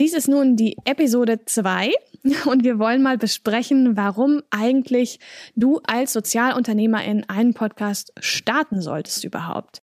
Dies 0.00 0.12
ist 0.12 0.26
nun 0.26 0.56
die 0.56 0.76
Episode 0.84 1.44
2 1.44 1.92
und 2.46 2.64
wir 2.64 2.80
wollen 2.80 3.02
mal 3.02 3.16
besprechen, 3.16 3.96
warum 3.96 4.42
eigentlich 4.50 5.20
du 5.54 5.80
als 5.86 6.12
Sozialunternehmerin 6.12 7.24
einen 7.28 7.54
Podcast 7.54 8.12
starten 8.18 8.80
solltest 8.80 9.22
überhaupt. 9.22 9.82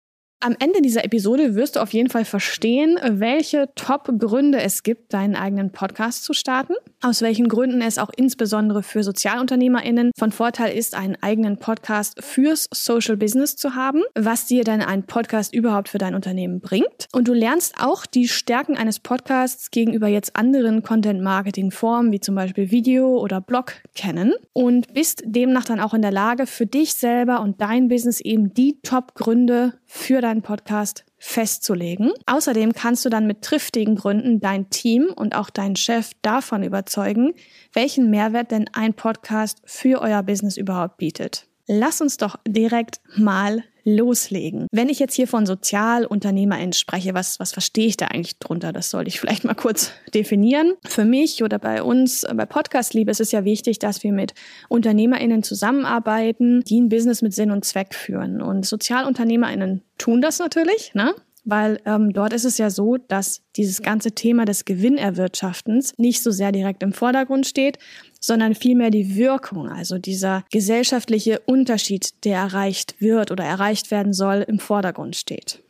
Am 0.41 0.57
Ende 0.59 0.83
dieser 0.83 1.05
Episode 1.05 1.55
wirst 1.55 1.77
du 1.77 1.81
auf 1.81 1.93
jeden 1.93 2.11
Fall 2.11 2.25
verstehen, 2.25 2.99
welche 3.01 3.69
Top-Gründe 3.77 4.61
es 4.61 4.83
gibt, 4.83 5.15
deinen 5.15 5.37
eigenen 5.37 5.71
Podcast 5.71 6.25
zu 6.25 6.33
starten, 6.33 6.75
aus 7.03 7.21
welchen 7.21 7.49
Gründen 7.49 7.83
es 7.83 7.99
auch 7.99 8.11
insbesondere 8.17 8.83
für 8.83 9.03
SozialunternehmerInnen 9.03 10.13
von 10.17 10.33
Vorteil 10.33 10.77
ist, 10.77 10.95
einen 10.95 11.17
eigenen 11.21 11.59
Podcast 11.59 12.23
fürs 12.23 12.69
Social 12.73 13.17
Business 13.17 13.57
zu 13.57 13.75
haben, 13.75 14.03
was 14.15 14.47
dir 14.47 14.65
denn 14.65 14.81
ein 14.81 15.05
Podcast 15.05 15.55
überhaupt 15.55 15.89
für 15.89 15.99
dein 15.99 16.15
Unternehmen 16.15 16.61
bringt. 16.61 17.09
Und 17.13 17.29
du 17.29 17.35
lernst 17.35 17.75
auch 17.81 18.07
die 18.07 18.29
Stärken 18.29 18.77
eines 18.77 19.01
Podcasts 19.01 19.71
gegenüber 19.71 20.09
jetzt 20.09 20.37
anderen 20.37 20.83
Content-Marketing-Formen, 20.83 22.13
wie 22.13 22.21
zum 22.21 22.35
Beispiel 22.35 22.71
Video 22.71 23.19
oder 23.19 23.41
Blog, 23.41 23.75
kennen 23.95 24.33
und 24.53 24.95
bist 24.95 25.23
demnach 25.25 25.65
dann 25.65 25.81
auch 25.81 25.95
in 25.95 26.03
der 26.03 26.13
Lage, 26.13 26.47
für 26.47 26.67
dich 26.67 26.95
selber 26.95 27.41
und 27.41 27.61
dein 27.61 27.89
Business 27.89 28.21
eben 28.21 28.55
die 28.55 28.81
Top-Gründe 28.83 29.75
für 29.87 30.21
deinen 30.21 30.43
Podcast 30.43 31.05
festzulegen. 31.25 32.13
Außerdem 32.27 32.73
kannst 32.73 33.05
du 33.05 33.09
dann 33.09 33.29
mit 33.29 33.43
triftigen 33.43 33.95
Gründen 33.95 34.41
dein 34.41 34.71
Team 34.71 35.07
und 35.15 35.37
auch 35.37 35.51
deinen 35.51 35.77
Chef 35.77 36.11
davon 36.21 36.65
überzeugen, 36.65 37.35
welchen 37.73 38.11
Mehrwert 38.11 38.51
denn 38.51 38.67
ein 38.73 38.95
Podcast 38.95 39.63
für 39.65 40.03
euer 40.03 40.25
Business 40.25 40.57
überhaupt 40.57 40.97
bietet. 40.97 41.47
Lass 41.69 42.01
uns 42.01 42.17
doch 42.17 42.41
direkt 42.45 43.01
mal 43.17 43.63
loslegen. 43.85 44.67
Wenn 44.73 44.89
ich 44.89 44.99
jetzt 44.99 45.15
hier 45.15 45.27
von 45.27 45.47
SozialunternehmerInnen 45.47 46.73
spreche, 46.73 47.15
was, 47.15 47.41
was 47.41 47.53
verstehe 47.53 47.87
ich 47.87 47.97
da 47.97 48.07
eigentlich 48.07 48.39
drunter? 48.39 48.73
Das 48.73 48.91
sollte 48.91 49.09
ich 49.09 49.21
vielleicht 49.21 49.45
mal 49.45 49.55
kurz 49.55 49.93
definieren. 50.15 50.75
Für 50.87 51.05
mich 51.05 51.43
oder 51.43 51.59
bei 51.59 51.83
uns, 51.83 52.27
bei 52.35 52.47
Podcast 52.47 52.95
Liebe 52.95 53.11
ist 53.11 53.21
es 53.21 53.33
ja 53.33 53.45
wichtig, 53.45 53.79
dass 53.79 54.03
wir 54.03 54.13
mit 54.13 54.35
UnternehmerInnen 54.69 55.43
zusammenarbeiten, 55.43 56.63
die 56.63 56.81
ein 56.81 56.89
Business 56.89 57.23
mit 57.23 57.35
Sinn 57.35 57.51
und 57.51 57.65
Zweck 57.65 57.95
führen. 57.95 58.41
Und 58.41 58.67
SozialunternehmerInnen 58.67 59.83
tun 59.99 60.21
das 60.21 60.39
natürlich, 60.39 60.95
ne? 60.95 61.15
Weil 61.45 61.81
ähm, 61.87 62.13
dort 62.13 62.33
ist 62.33 62.45
es 62.45 62.59
ja 62.59 62.71
so, 62.71 62.97
dass 62.97 63.43
dieses 63.57 63.83
ganze 63.83 64.13
Thema 64.13 64.45
des 64.45 64.65
Gewinnerwirtschaftens 64.65 65.95
nicht 65.99 66.23
so 66.23 66.31
sehr 66.31 66.53
direkt 66.53 66.83
im 66.83 66.93
Vordergrund 66.93 67.47
steht, 67.47 67.79
sondern 68.21 68.55
vielmehr 68.55 68.91
die 68.91 69.17
Wirkung, 69.17 69.69
also 69.69 69.99
dieser 69.99 70.45
gesellschaftliche 70.51 71.41
Unterschied, 71.41 72.25
der 72.25 72.39
erreicht 72.39 73.01
wird 73.01 73.31
oder 73.31 73.45
erreicht 73.45 73.91
werden 73.91 74.13
soll, 74.13 74.45
im 74.47 74.59
Vordergrund 74.59 75.17
steht. 75.17 75.63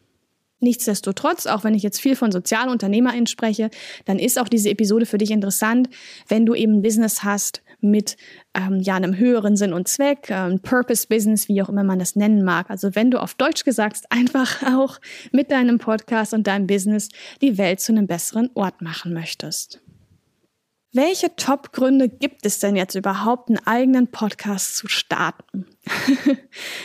Nichtsdestotrotz, 0.62 1.46
auch 1.46 1.64
wenn 1.64 1.74
ich 1.74 1.82
jetzt 1.82 2.00
viel 2.00 2.14
von 2.14 2.30
SozialunternehmerInnen 2.30 3.26
spreche, 3.26 3.68
dann 4.04 4.20
ist 4.20 4.38
auch 4.38 4.48
diese 4.48 4.70
Episode 4.70 5.06
für 5.06 5.18
dich 5.18 5.32
interessant, 5.32 5.88
wenn 6.28 6.46
du 6.46 6.54
eben 6.54 6.74
ein 6.74 6.82
Business 6.82 7.24
hast 7.24 7.62
mit 7.80 8.16
ähm, 8.54 8.78
ja 8.78 8.94
einem 8.94 9.18
höheren 9.18 9.56
Sinn 9.56 9.72
und 9.72 9.88
Zweck, 9.88 10.28
ähm, 10.30 10.60
Purpose-Business, 10.60 11.48
wie 11.48 11.60
auch 11.62 11.68
immer 11.68 11.82
man 11.82 11.98
das 11.98 12.14
nennen 12.14 12.44
mag. 12.44 12.70
Also 12.70 12.94
wenn 12.94 13.10
du 13.10 13.20
auf 13.20 13.34
Deutsch 13.34 13.64
gesagt 13.64 14.04
einfach 14.10 14.62
auch 14.78 15.00
mit 15.32 15.50
deinem 15.50 15.78
Podcast 15.78 16.32
und 16.32 16.46
deinem 16.46 16.68
Business 16.68 17.08
die 17.40 17.58
Welt 17.58 17.80
zu 17.80 17.90
einem 17.90 18.06
besseren 18.06 18.48
Ort 18.54 18.82
machen 18.82 19.12
möchtest. 19.12 19.82
Welche 20.94 21.34
Top-Gründe 21.36 22.10
gibt 22.10 22.44
es 22.44 22.58
denn 22.58 22.76
jetzt 22.76 22.94
überhaupt, 22.94 23.48
einen 23.48 23.66
eigenen 23.66 24.08
Podcast 24.08 24.76
zu 24.76 24.88
starten? 24.88 25.64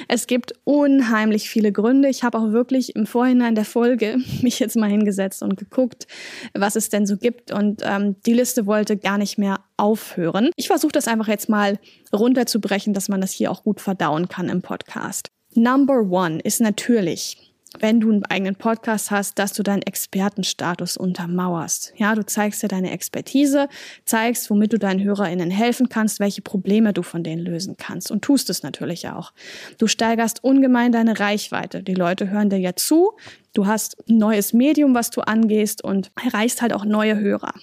es 0.07 0.27
gibt 0.27 0.53
unheimlich 0.63 1.49
viele 1.49 1.73
Gründe. 1.73 2.07
Ich 2.07 2.23
habe 2.23 2.37
auch 2.37 2.53
wirklich 2.53 2.95
im 2.95 3.05
Vorhinein 3.05 3.53
der 3.53 3.65
Folge 3.65 4.17
mich 4.41 4.59
jetzt 4.59 4.77
mal 4.77 4.89
hingesetzt 4.89 5.43
und 5.43 5.57
geguckt, 5.57 6.07
was 6.53 6.77
es 6.77 6.87
denn 6.87 7.05
so 7.05 7.17
gibt. 7.17 7.51
Und 7.51 7.81
ähm, 7.83 8.15
die 8.25 8.33
Liste 8.33 8.65
wollte 8.65 8.95
gar 8.95 9.17
nicht 9.17 9.37
mehr 9.37 9.59
aufhören. 9.75 10.51
Ich 10.55 10.67
versuche 10.67 10.93
das 10.93 11.09
einfach 11.09 11.27
jetzt 11.27 11.49
mal 11.49 11.77
runterzubrechen, 12.13 12.93
dass 12.93 13.09
man 13.09 13.19
das 13.19 13.31
hier 13.31 13.51
auch 13.51 13.63
gut 13.63 13.81
verdauen 13.81 14.29
kann 14.29 14.47
im 14.47 14.61
Podcast. 14.61 15.31
Number 15.53 15.99
one 16.09 16.39
ist 16.39 16.61
natürlich 16.61 17.46
wenn 17.79 17.99
du 17.99 18.11
einen 18.11 18.25
eigenen 18.25 18.55
Podcast 18.55 19.11
hast, 19.11 19.39
dass 19.39 19.53
du 19.53 19.63
deinen 19.63 19.81
Expertenstatus 19.81 20.97
untermauerst. 20.97 21.93
Ja, 21.97 22.15
du 22.15 22.25
zeigst 22.25 22.63
dir 22.63 22.67
deine 22.67 22.91
Expertise, 22.91 23.69
zeigst, 24.05 24.49
womit 24.49 24.73
du 24.73 24.79
deinen 24.79 25.03
HörerInnen 25.03 25.51
helfen 25.51 25.89
kannst, 25.89 26.19
welche 26.19 26.41
Probleme 26.41 26.93
du 26.93 27.03
von 27.03 27.23
denen 27.23 27.41
lösen 27.41 27.75
kannst 27.77 28.11
und 28.11 28.23
tust 28.23 28.49
es 28.49 28.63
natürlich 28.63 29.09
auch. 29.09 29.33
Du 29.77 29.87
steigerst 29.87 30.43
ungemein 30.43 30.91
deine 30.91 31.19
Reichweite. 31.19 31.83
Die 31.83 31.95
Leute 31.95 32.29
hören 32.29 32.49
dir 32.49 32.59
ja 32.59 32.75
zu. 32.75 33.13
Du 33.53 33.67
hast 33.67 33.97
ein 34.09 34.17
neues 34.17 34.53
Medium, 34.53 34.95
was 34.95 35.09
du 35.09 35.21
angehst 35.21 35.83
und 35.83 36.11
erreichst 36.23 36.61
halt 36.61 36.73
auch 36.73 36.85
neue 36.85 37.17
Hörer. 37.19 37.53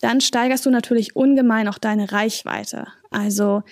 Dann 0.00 0.20
steigerst 0.20 0.66
du 0.66 0.70
natürlich 0.70 1.16
ungemein 1.16 1.68
auch 1.68 1.78
deine 1.78 2.12
Reichweite. 2.12 2.86
Also 3.10 3.62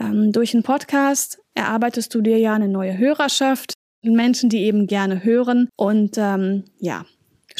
ähm, 0.00 0.32
durch 0.32 0.54
einen 0.54 0.62
Podcast 0.62 1.38
erarbeitest 1.54 2.14
du 2.14 2.20
dir 2.20 2.38
ja 2.38 2.54
eine 2.54 2.68
neue 2.68 2.96
Hörerschaft, 2.98 3.75
Menschen, 4.02 4.50
die 4.50 4.64
eben 4.64 4.86
gerne 4.86 5.24
hören. 5.24 5.68
Und 5.76 6.16
ähm, 6.16 6.64
ja, 6.78 7.04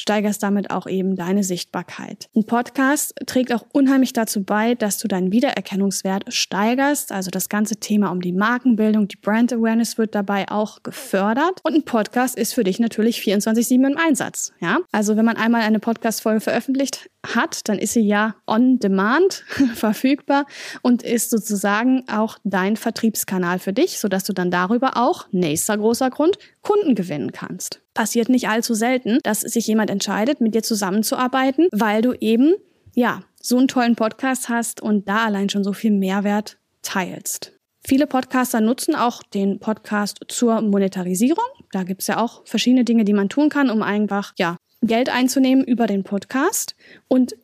steigerst 0.01 0.43
damit 0.43 0.71
auch 0.71 0.87
eben 0.87 1.17
deine 1.17 1.45
Sichtbarkeit. 1.45 2.29
Ein 2.35 2.45
Podcast 2.45 3.15
trägt 3.27 3.53
auch 3.53 3.65
unheimlich 3.73 4.13
dazu 4.13 4.43
bei, 4.43 4.75
dass 4.75 4.99
du 4.99 5.09
deinen 5.09 5.33
Wiedererkennungswert 5.33 6.33
steigerst. 6.33 7.13
Also 7.13 7.31
das 7.31 7.49
ganze 7.49 7.77
Thema 7.77 8.11
um 8.11 8.21
die 8.21 8.33
Markenbildung, 8.33 9.09
die 9.09 9.17
Brand 9.17 9.53
Awareness 9.53 9.99
wird 9.99 10.15
dabei 10.15 10.49
auch 10.49 10.83
gefördert. 10.83 11.61
Und 11.63 11.75
ein 11.75 11.85
Podcast 11.85 12.37
ist 12.37 12.55
für 12.55 12.65
dich 12.65 12.79
natürlich 12.79 13.21
24-7 13.21 13.87
im 13.87 13.97
Einsatz. 13.97 14.53
Ja, 14.61 14.79
also 14.93 15.17
wenn 15.17 15.25
man 15.25 15.37
einmal 15.37 15.63
eine 15.63 15.81
Podcast-Folge 15.81 16.41
veröffentlicht 16.41 17.11
hat, 17.35 17.69
dann 17.69 17.79
ist 17.79 17.93
sie 17.95 18.07
ja 18.07 18.37
on 18.47 18.79
demand 18.79 19.45
verfügbar 19.75 20.47
und 20.83 21.03
ist 21.03 21.31
sozusagen 21.31 22.05
auch 22.09 22.39
dein 22.45 22.77
Vertriebskanal 22.77 23.59
für 23.59 23.73
dich, 23.73 23.99
sodass 23.99 24.25
du 24.25 24.33
dann 24.33 24.51
darüber 24.51 24.97
auch, 24.97 25.27
nächster 25.33 25.77
großer 25.77 26.11
Grund, 26.11 26.39
Kunden 26.63 26.95
gewinnen 26.95 27.33
kannst. 27.33 27.81
Passiert 27.97 28.29
nicht 28.29 28.49
allzu 28.49 28.75
selten, 28.75 29.21
dass 29.23 29.41
sich 29.41 29.67
jemand 29.67 29.91
entscheidet, 29.91 30.43
mit 30.43 30.55
dir 30.55 30.63
zusammenzuarbeiten, 30.63 31.69
weil 31.73 32.03
du 32.03 32.13
eben, 32.13 32.55
ja, 32.95 33.23
so 33.41 33.57
einen 33.57 33.69
tollen 33.69 33.97
Podcast 33.97 34.51
hast 34.51 34.83
und 34.83 35.09
da 35.09 35.25
allein 35.25 35.49
schon 35.49 35.65
so 35.65 35.73
viel 35.73 35.93
Mehrwert 35.93 36.59
teilst. 36.83 37.53
Viele 37.87 38.07
Podcaster 38.07 38.61
nutzen 38.61 38.95
auch 38.95 39.23
den 39.23 39.61
Podcast 39.61 40.19
zur 40.29 40.61
Monetarisierung. 40.61 41.45
Da 41.73 41.85
gibt's 41.85 42.07
ja 42.07 42.19
auch 42.19 42.43
verschiedene 42.45 42.85
Dinge, 42.85 43.05
die 43.05 43.15
man 43.15 43.31
tun 43.31 43.49
kann, 43.49 43.71
um 43.71 43.81
einfach 43.81 44.35
ja, 44.37 44.57
Geld 44.83 45.09
einzunehmen 45.09 45.65
über 45.65 45.87
den 45.87 46.05
Podcast. 46.05 46.77
Und 47.09 47.35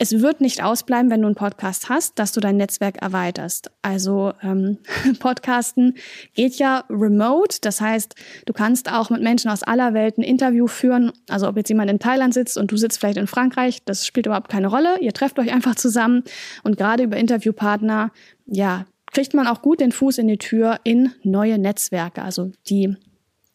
es 0.00 0.20
wird 0.20 0.40
nicht 0.40 0.62
ausbleiben, 0.62 1.10
wenn 1.10 1.22
du 1.22 1.26
einen 1.26 1.34
Podcast 1.34 1.88
hast, 1.88 2.20
dass 2.20 2.30
du 2.30 2.38
dein 2.38 2.56
Netzwerk 2.56 3.02
erweiterst. 3.02 3.72
Also 3.82 4.32
ähm, 4.42 4.78
Podcasten 5.18 5.96
geht 6.34 6.54
ja 6.54 6.84
remote. 6.88 7.58
Das 7.62 7.80
heißt, 7.80 8.14
du 8.46 8.52
kannst 8.52 8.92
auch 8.92 9.10
mit 9.10 9.22
Menschen 9.22 9.50
aus 9.50 9.64
aller 9.64 9.94
Welt 9.94 10.16
ein 10.16 10.22
Interview 10.22 10.68
führen. 10.68 11.12
Also 11.28 11.48
ob 11.48 11.56
jetzt 11.56 11.68
jemand 11.68 11.90
in 11.90 11.98
Thailand 11.98 12.32
sitzt 12.32 12.56
und 12.56 12.70
du 12.70 12.76
sitzt 12.76 13.00
vielleicht 13.00 13.18
in 13.18 13.26
Frankreich, 13.26 13.82
das 13.84 14.06
spielt 14.06 14.26
überhaupt 14.26 14.48
keine 14.48 14.68
Rolle. 14.68 15.00
Ihr 15.00 15.12
trefft 15.12 15.38
euch 15.40 15.52
einfach 15.52 15.74
zusammen. 15.74 16.22
Und 16.62 16.76
gerade 16.76 17.02
über 17.02 17.16
Interviewpartner, 17.16 18.12
ja, 18.46 18.86
kriegt 19.12 19.34
man 19.34 19.48
auch 19.48 19.62
gut 19.62 19.80
den 19.80 19.90
Fuß 19.90 20.18
in 20.18 20.28
die 20.28 20.38
Tür 20.38 20.78
in 20.84 21.12
neue 21.24 21.58
Netzwerke. 21.58 22.22
Also 22.22 22.52
die 22.68 22.96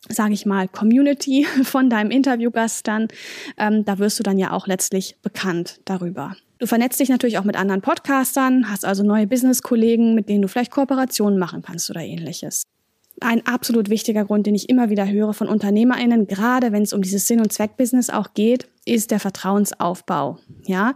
sage 0.10 0.34
ich 0.34 0.46
mal, 0.46 0.68
Community 0.68 1.46
von 1.64 1.90
deinem 1.90 2.12
Interviewgast 2.12 2.88
dann. 2.88 3.08
Ähm, 3.58 3.86
da 3.86 4.00
wirst 4.00 4.20
du 4.20 4.24
dann 4.24 4.38
ja 4.38 4.52
auch 4.52 4.68
letztlich 4.68 5.18
bekannt 5.22 5.80
darüber. 5.86 6.36
Du 6.60 6.68
vernetzt 6.68 7.00
dich 7.00 7.10
natürlich 7.10 7.38
auch 7.38 7.44
mit 7.44 7.58
anderen 7.58 7.82
Podcastern, 7.82 8.70
hast 8.70 8.86
also 8.86 9.04
neue 9.04 9.28
Business-Kollegen, 9.28 10.16
mit 10.16 10.30
denen 10.30 10.42
du 10.42 10.48
vielleicht 10.48 10.72
Kooperationen 10.72 11.38
machen 11.38 11.62
kannst 11.62 11.90
oder 11.90 12.02
ähnliches. 12.02 12.64
Ein 13.22 13.46
absolut 13.46 13.90
wichtiger 13.90 14.26
Grund, 14.26 14.48
den 14.48 14.56
ich 14.56 14.70
immer 14.70 14.90
wieder 14.90 15.08
höre 15.08 15.34
von 15.34 15.48
UnternehmerInnen, 15.48 16.26
gerade 16.28 16.72
wenn 16.72 16.84
es 16.84 16.94
um 16.94 17.02
dieses 17.02 17.28
Sinn- 17.28 17.42
und 17.42 17.52
Zweckbusiness 17.52 18.10
auch 18.10 18.34
geht, 18.34 18.70
ist 18.86 19.12
der 19.12 19.20
Vertrauensaufbau. 19.20 20.40
Ja, 20.66 20.96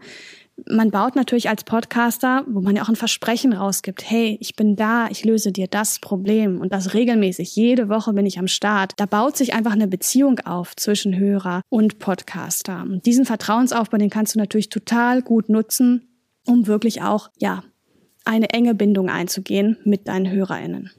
man 0.66 0.92
baut 0.92 1.16
natürlich 1.16 1.50
als 1.50 1.64
Podcaster, 1.64 2.44
wo 2.48 2.62
man 2.62 2.76
ja 2.76 2.84
auch 2.84 2.90
ein 2.90 2.96
Versprechen 2.96 3.54
rausgibt, 3.54 4.10
hey, 4.10 4.38
ich 4.42 4.56
bin 4.56 4.76
da, 4.76 5.08
ich 5.10 5.24
löse 5.24 5.52
dir 5.52 5.68
das 5.68 6.00
Problem 6.00 6.60
und 6.60 6.74
das 6.74 6.94
regelmäßig, 6.94 7.56
jede 7.56 7.90
Woche 7.90 8.14
bin 8.14 8.26
ich 8.26 8.40
am 8.40 8.48
Start. 8.48 8.94
Da 8.98 9.06
baut 9.06 9.38
sich 9.38 9.54
einfach 9.54 9.74
eine 9.74 9.88
Beziehung 9.88 10.40
auf 10.40 10.76
zwischen 10.76 11.18
Hörer 11.18 11.62
und 11.70 12.00
Podcaster. 12.00 12.82
Und 12.82 13.06
diesen 13.06 13.26
Vertrauensaufbau, 13.26 13.98
den 13.98 14.10
kannst 14.10 14.36
du 14.36 14.40
natürlich 14.40 14.70
total 14.70 15.22
gut 15.22 15.50
nutzen, 15.50 16.08
um 16.46 16.68
wirklich 16.68 17.02
auch, 17.02 17.30
ja, 17.38 17.64
eine 18.26 18.50
enge 18.50 18.76
Bindung 18.76 19.10
einzugehen 19.10 19.78
mit 19.86 20.08
deinen 20.08 20.30
HörerInnen. 20.30 20.92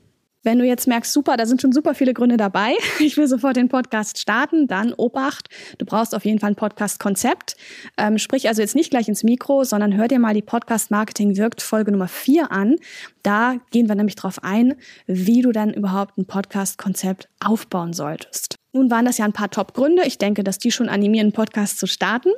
Wenn 0.48 0.60
du 0.60 0.64
jetzt 0.64 0.88
merkst, 0.88 1.12
super, 1.12 1.36
da 1.36 1.44
sind 1.44 1.60
schon 1.60 1.72
super 1.72 1.94
viele 1.94 2.14
Gründe 2.14 2.38
dabei, 2.38 2.72
ich 3.00 3.18
will 3.18 3.28
sofort 3.28 3.56
den 3.56 3.68
Podcast 3.68 4.16
starten, 4.16 4.66
dann 4.66 4.94
Obacht, 4.94 5.50
du 5.76 5.84
brauchst 5.84 6.14
auf 6.14 6.24
jeden 6.24 6.38
Fall 6.38 6.52
ein 6.52 6.56
Podcast-Konzept. 6.56 7.54
Ähm, 7.98 8.16
sprich 8.16 8.48
also 8.48 8.62
jetzt 8.62 8.74
nicht 8.74 8.88
gleich 8.88 9.08
ins 9.08 9.24
Mikro, 9.24 9.64
sondern 9.64 9.94
hör 9.94 10.08
dir 10.08 10.18
mal 10.18 10.32
die 10.32 10.40
Podcast 10.40 10.90
Marketing 10.90 11.36
wirkt 11.36 11.60
Folge 11.60 11.92
Nummer 11.92 12.08
4 12.08 12.50
an. 12.50 12.76
Da 13.22 13.56
gehen 13.72 13.88
wir 13.88 13.94
nämlich 13.94 14.16
drauf 14.16 14.42
ein, 14.42 14.76
wie 15.06 15.42
du 15.42 15.52
dann 15.52 15.74
überhaupt 15.74 16.16
ein 16.16 16.24
Podcast-Konzept 16.24 17.28
aufbauen 17.44 17.92
solltest. 17.92 18.54
Nun 18.72 18.90
waren 18.90 19.04
das 19.04 19.18
ja 19.18 19.26
ein 19.26 19.34
paar 19.34 19.50
Top-Gründe. 19.50 20.04
Ich 20.06 20.16
denke, 20.16 20.44
dass 20.44 20.56
die 20.56 20.70
schon 20.70 20.88
animieren, 20.88 21.26
einen 21.26 21.32
Podcast 21.34 21.78
zu 21.78 21.86
starten. 21.86 22.30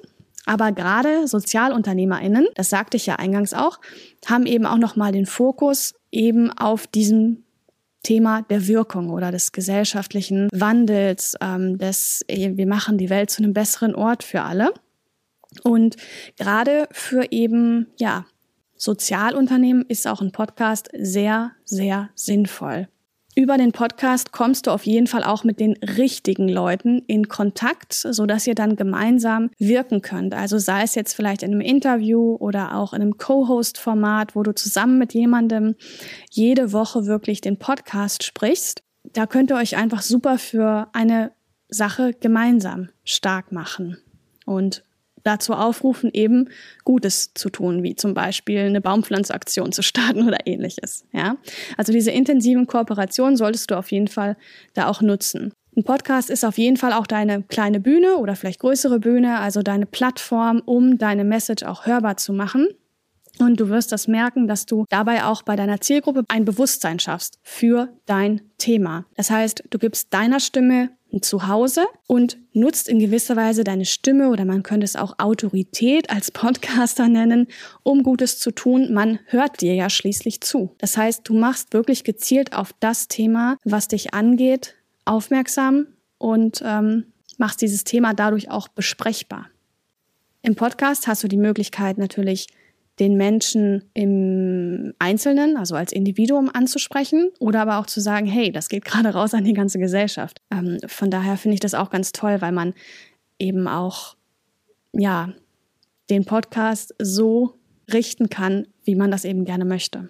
Aber 0.46 0.72
gerade 0.72 1.28
SozialunternehmerInnen, 1.28 2.48
das 2.56 2.70
sagte 2.70 2.96
ich 2.96 3.06
ja 3.06 3.20
eingangs 3.20 3.54
auch, 3.54 3.78
haben 4.26 4.46
eben 4.46 4.66
auch 4.66 4.78
nochmal 4.78 5.12
den 5.12 5.26
Fokus 5.26 5.94
eben 6.10 6.50
auf 6.50 6.88
diesem 6.88 7.44
Thema 8.02 8.42
der 8.42 8.66
Wirkung 8.66 9.10
oder 9.10 9.30
des 9.30 9.52
gesellschaftlichen 9.52 10.48
Wandels, 10.52 11.36
ähm, 11.40 11.78
des, 11.78 12.24
wir 12.28 12.66
machen 12.66 12.98
die 12.98 13.10
Welt 13.10 13.30
zu 13.30 13.42
einem 13.42 13.52
besseren 13.52 13.94
Ort 13.94 14.22
für 14.22 14.42
alle. 14.42 14.72
Und 15.62 15.96
gerade 16.36 16.88
für 16.92 17.30
eben, 17.30 17.88
ja, 17.98 18.24
Sozialunternehmen 18.76 19.84
ist 19.88 20.06
auch 20.06 20.22
ein 20.22 20.32
Podcast 20.32 20.88
sehr, 20.96 21.52
sehr 21.64 22.08
sinnvoll. 22.14 22.88
Über 23.36 23.56
den 23.56 23.70
Podcast 23.70 24.32
kommst 24.32 24.66
du 24.66 24.72
auf 24.72 24.84
jeden 24.86 25.06
Fall 25.06 25.22
auch 25.22 25.44
mit 25.44 25.60
den 25.60 25.74
richtigen 25.74 26.48
Leuten 26.48 26.98
in 27.06 27.28
Kontakt, 27.28 27.92
so 27.92 28.26
dass 28.26 28.46
ihr 28.46 28.56
dann 28.56 28.74
gemeinsam 28.74 29.50
wirken 29.58 30.02
könnt. 30.02 30.34
Also 30.34 30.58
sei 30.58 30.82
es 30.82 30.96
jetzt 30.96 31.14
vielleicht 31.14 31.44
in 31.44 31.52
einem 31.52 31.60
Interview 31.60 32.36
oder 32.40 32.76
auch 32.76 32.92
in 32.92 33.02
einem 33.02 33.18
Co-Host-Format, 33.18 34.34
wo 34.34 34.42
du 34.42 34.52
zusammen 34.52 34.98
mit 34.98 35.14
jemandem 35.14 35.76
jede 36.30 36.72
Woche 36.72 37.06
wirklich 37.06 37.40
den 37.40 37.56
Podcast 37.56 38.24
sprichst. 38.24 38.82
Da 39.12 39.26
könnt 39.26 39.50
ihr 39.50 39.56
euch 39.56 39.76
einfach 39.76 40.02
super 40.02 40.36
für 40.36 40.88
eine 40.92 41.30
Sache 41.68 42.12
gemeinsam 42.18 42.88
stark 43.04 43.52
machen. 43.52 43.96
Und 44.44 44.82
dazu 45.22 45.52
aufrufen, 45.52 46.10
eben 46.12 46.48
Gutes 46.84 47.32
zu 47.34 47.50
tun, 47.50 47.82
wie 47.82 47.96
zum 47.96 48.14
Beispiel 48.14 48.60
eine 48.60 48.80
Baumpflanzaktion 48.80 49.72
zu 49.72 49.82
starten 49.82 50.22
oder 50.28 50.46
ähnliches. 50.46 51.04
Ja? 51.12 51.36
Also 51.76 51.92
diese 51.92 52.10
intensiven 52.10 52.66
Kooperationen 52.66 53.36
solltest 53.36 53.70
du 53.70 53.76
auf 53.76 53.90
jeden 53.90 54.08
Fall 54.08 54.36
da 54.74 54.88
auch 54.88 55.00
nutzen. 55.00 55.52
Ein 55.76 55.84
Podcast 55.84 56.30
ist 56.30 56.44
auf 56.44 56.58
jeden 56.58 56.76
Fall 56.76 56.92
auch 56.92 57.06
deine 57.06 57.42
kleine 57.42 57.78
Bühne 57.78 58.16
oder 58.16 58.34
vielleicht 58.34 58.60
größere 58.60 58.98
Bühne, 58.98 59.38
also 59.38 59.62
deine 59.62 59.86
Plattform, 59.86 60.60
um 60.64 60.98
deine 60.98 61.24
Message 61.24 61.62
auch 61.62 61.86
hörbar 61.86 62.16
zu 62.16 62.32
machen. 62.32 62.66
Und 63.38 63.60
du 63.60 63.68
wirst 63.68 63.92
das 63.92 64.08
merken, 64.08 64.48
dass 64.48 64.66
du 64.66 64.84
dabei 64.88 65.24
auch 65.24 65.42
bei 65.42 65.56
deiner 65.56 65.80
Zielgruppe 65.80 66.24
ein 66.28 66.44
Bewusstsein 66.44 66.98
schaffst 66.98 67.38
für 67.42 67.88
dein 68.04 68.42
Thema. 68.58 69.06
Das 69.16 69.30
heißt, 69.30 69.64
du 69.70 69.78
gibst 69.78 70.12
deiner 70.12 70.40
Stimme 70.40 70.90
Zuhause 71.20 71.84
und 72.06 72.38
nutzt 72.52 72.88
in 72.88 72.98
gewisser 73.00 73.34
Weise 73.36 73.64
deine 73.64 73.84
Stimme 73.84 74.30
oder 74.30 74.44
man 74.44 74.62
könnte 74.62 74.84
es 74.84 74.96
auch 74.96 75.18
Autorität 75.18 76.10
als 76.10 76.30
Podcaster 76.30 77.08
nennen, 77.08 77.48
um 77.82 78.02
Gutes 78.02 78.38
zu 78.38 78.52
tun. 78.52 78.92
Man 78.92 79.18
hört 79.26 79.60
dir 79.60 79.74
ja 79.74 79.90
schließlich 79.90 80.40
zu. 80.40 80.74
Das 80.78 80.96
heißt, 80.96 81.22
du 81.24 81.34
machst 81.34 81.72
wirklich 81.72 82.04
gezielt 82.04 82.54
auf 82.54 82.72
das 82.78 83.08
Thema, 83.08 83.56
was 83.64 83.88
dich 83.88 84.14
angeht, 84.14 84.76
aufmerksam 85.04 85.88
und 86.18 86.62
ähm, 86.64 87.06
machst 87.38 87.62
dieses 87.62 87.84
Thema 87.84 88.14
dadurch 88.14 88.50
auch 88.50 88.68
besprechbar. 88.68 89.48
Im 90.42 90.54
Podcast 90.54 91.06
hast 91.06 91.24
du 91.24 91.28
die 91.28 91.36
Möglichkeit 91.36 91.98
natürlich 91.98 92.46
den 93.00 93.16
Menschen 93.16 93.90
im 93.94 94.92
Einzelnen, 94.98 95.56
also 95.56 95.74
als 95.74 95.90
Individuum 95.90 96.50
anzusprechen 96.52 97.30
oder 97.38 97.62
aber 97.62 97.78
auch 97.78 97.86
zu 97.86 98.00
sagen, 98.00 98.26
hey, 98.26 98.52
das 98.52 98.68
geht 98.68 98.84
gerade 98.84 99.08
raus 99.08 99.32
an 99.32 99.44
die 99.44 99.54
ganze 99.54 99.78
Gesellschaft. 99.78 100.42
Ähm, 100.50 100.78
von 100.86 101.10
daher 101.10 101.38
finde 101.38 101.54
ich 101.54 101.60
das 101.60 101.74
auch 101.74 101.90
ganz 101.90 102.12
toll, 102.12 102.40
weil 102.40 102.52
man 102.52 102.74
eben 103.38 103.66
auch, 103.66 104.16
ja, 104.92 105.32
den 106.10 106.26
Podcast 106.26 106.94
so 107.00 107.54
richten 107.90 108.28
kann, 108.28 108.66
wie 108.84 108.94
man 108.94 109.10
das 109.10 109.24
eben 109.24 109.44
gerne 109.44 109.64
möchte. 109.64 110.08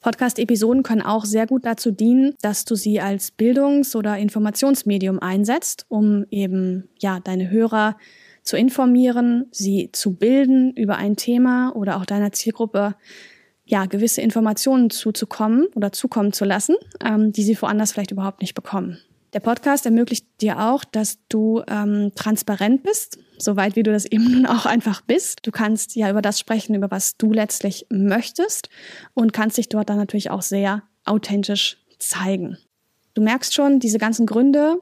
Podcast-Episoden 0.00 0.82
können 0.82 1.02
auch 1.02 1.24
sehr 1.24 1.46
gut 1.46 1.64
dazu 1.64 1.90
dienen, 1.90 2.34
dass 2.42 2.66
du 2.66 2.74
sie 2.74 3.00
als 3.00 3.30
Bildungs- 3.32 3.96
oder 3.96 4.18
Informationsmedium 4.18 5.18
einsetzt, 5.18 5.86
um 5.88 6.26
eben, 6.30 6.88
ja, 7.00 7.20
deine 7.20 7.50
Hörer 7.50 7.96
zu 8.44 8.56
informieren, 8.56 9.46
sie 9.50 9.90
zu 9.92 10.14
bilden 10.14 10.72
über 10.72 10.96
ein 10.96 11.16
Thema 11.16 11.74
oder 11.74 11.96
auch 11.96 12.04
deiner 12.04 12.32
Zielgruppe 12.32 12.94
ja 13.64 13.86
gewisse 13.86 14.20
Informationen 14.20 14.90
zuzukommen 14.90 15.66
oder 15.74 15.90
zukommen 15.92 16.32
zu 16.32 16.44
lassen, 16.44 16.76
ähm, 17.02 17.32
die 17.32 17.42
sie 17.42 17.60
woanders 17.60 17.92
vielleicht 17.92 18.10
überhaupt 18.10 18.42
nicht 18.42 18.54
bekommen. 18.54 18.98
Der 19.32 19.40
Podcast 19.40 19.84
ermöglicht 19.84 20.26
dir 20.40 20.60
auch, 20.60 20.84
dass 20.84 21.18
du 21.28 21.62
ähm, 21.66 22.12
transparent 22.14 22.84
bist, 22.84 23.18
soweit 23.36 23.74
wie 23.74 23.82
du 23.82 23.90
das 23.90 24.04
eben 24.04 24.30
nun 24.30 24.46
auch 24.46 24.66
einfach 24.66 25.00
bist. 25.00 25.40
Du 25.44 25.50
kannst 25.50 25.96
ja 25.96 26.08
über 26.08 26.22
das 26.22 26.38
sprechen, 26.38 26.74
über 26.74 26.90
was 26.90 27.16
du 27.16 27.32
letztlich 27.32 27.86
möchtest 27.90 28.68
und 29.14 29.32
kannst 29.32 29.58
dich 29.58 29.68
dort 29.68 29.88
dann 29.88 29.96
natürlich 29.96 30.30
auch 30.30 30.42
sehr 30.42 30.84
authentisch 31.04 31.78
zeigen. 31.98 32.58
Du 33.14 33.22
merkst 33.22 33.54
schon, 33.54 33.80
diese 33.80 33.98
ganzen 33.98 34.26
Gründe, 34.26 34.78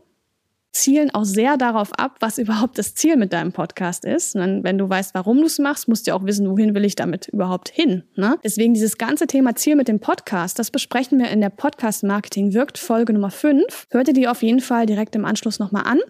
zielen 0.72 1.14
auch 1.14 1.24
sehr 1.24 1.56
darauf 1.56 1.92
ab, 1.98 2.16
was 2.20 2.38
überhaupt 2.38 2.78
das 2.78 2.94
Ziel 2.94 3.16
mit 3.16 3.32
deinem 3.32 3.52
Podcast 3.52 4.04
ist. 4.04 4.34
Und 4.34 4.64
wenn 4.64 4.78
du 4.78 4.88
weißt, 4.88 5.14
warum 5.14 5.38
du 5.38 5.44
es 5.44 5.58
machst, 5.58 5.88
musst 5.88 6.06
du 6.06 6.14
auch 6.14 6.24
wissen, 6.24 6.48
wohin 6.48 6.74
will 6.74 6.84
ich 6.84 6.96
damit 6.96 7.28
überhaupt 7.28 7.68
hin. 7.68 8.04
Ne? 8.16 8.38
Deswegen 8.42 8.74
dieses 8.74 8.98
ganze 8.98 9.26
Thema 9.26 9.54
Ziel 9.54 9.76
mit 9.76 9.88
dem 9.88 10.00
Podcast, 10.00 10.58
das 10.58 10.70
besprechen 10.70 11.18
wir 11.18 11.28
in 11.28 11.40
der 11.40 11.50
Podcast 11.50 12.04
Marketing 12.04 12.54
wirkt 12.54 12.78
Folge 12.78 13.12
Nummer 13.12 13.30
5. 13.30 13.86
Hör 13.90 14.04
dir 14.04 14.14
die 14.14 14.28
auf 14.28 14.42
jeden 14.42 14.60
Fall 14.60 14.86
direkt 14.86 15.14
im 15.14 15.24
Anschluss 15.24 15.58
nochmal 15.58 15.84
an 15.86 16.00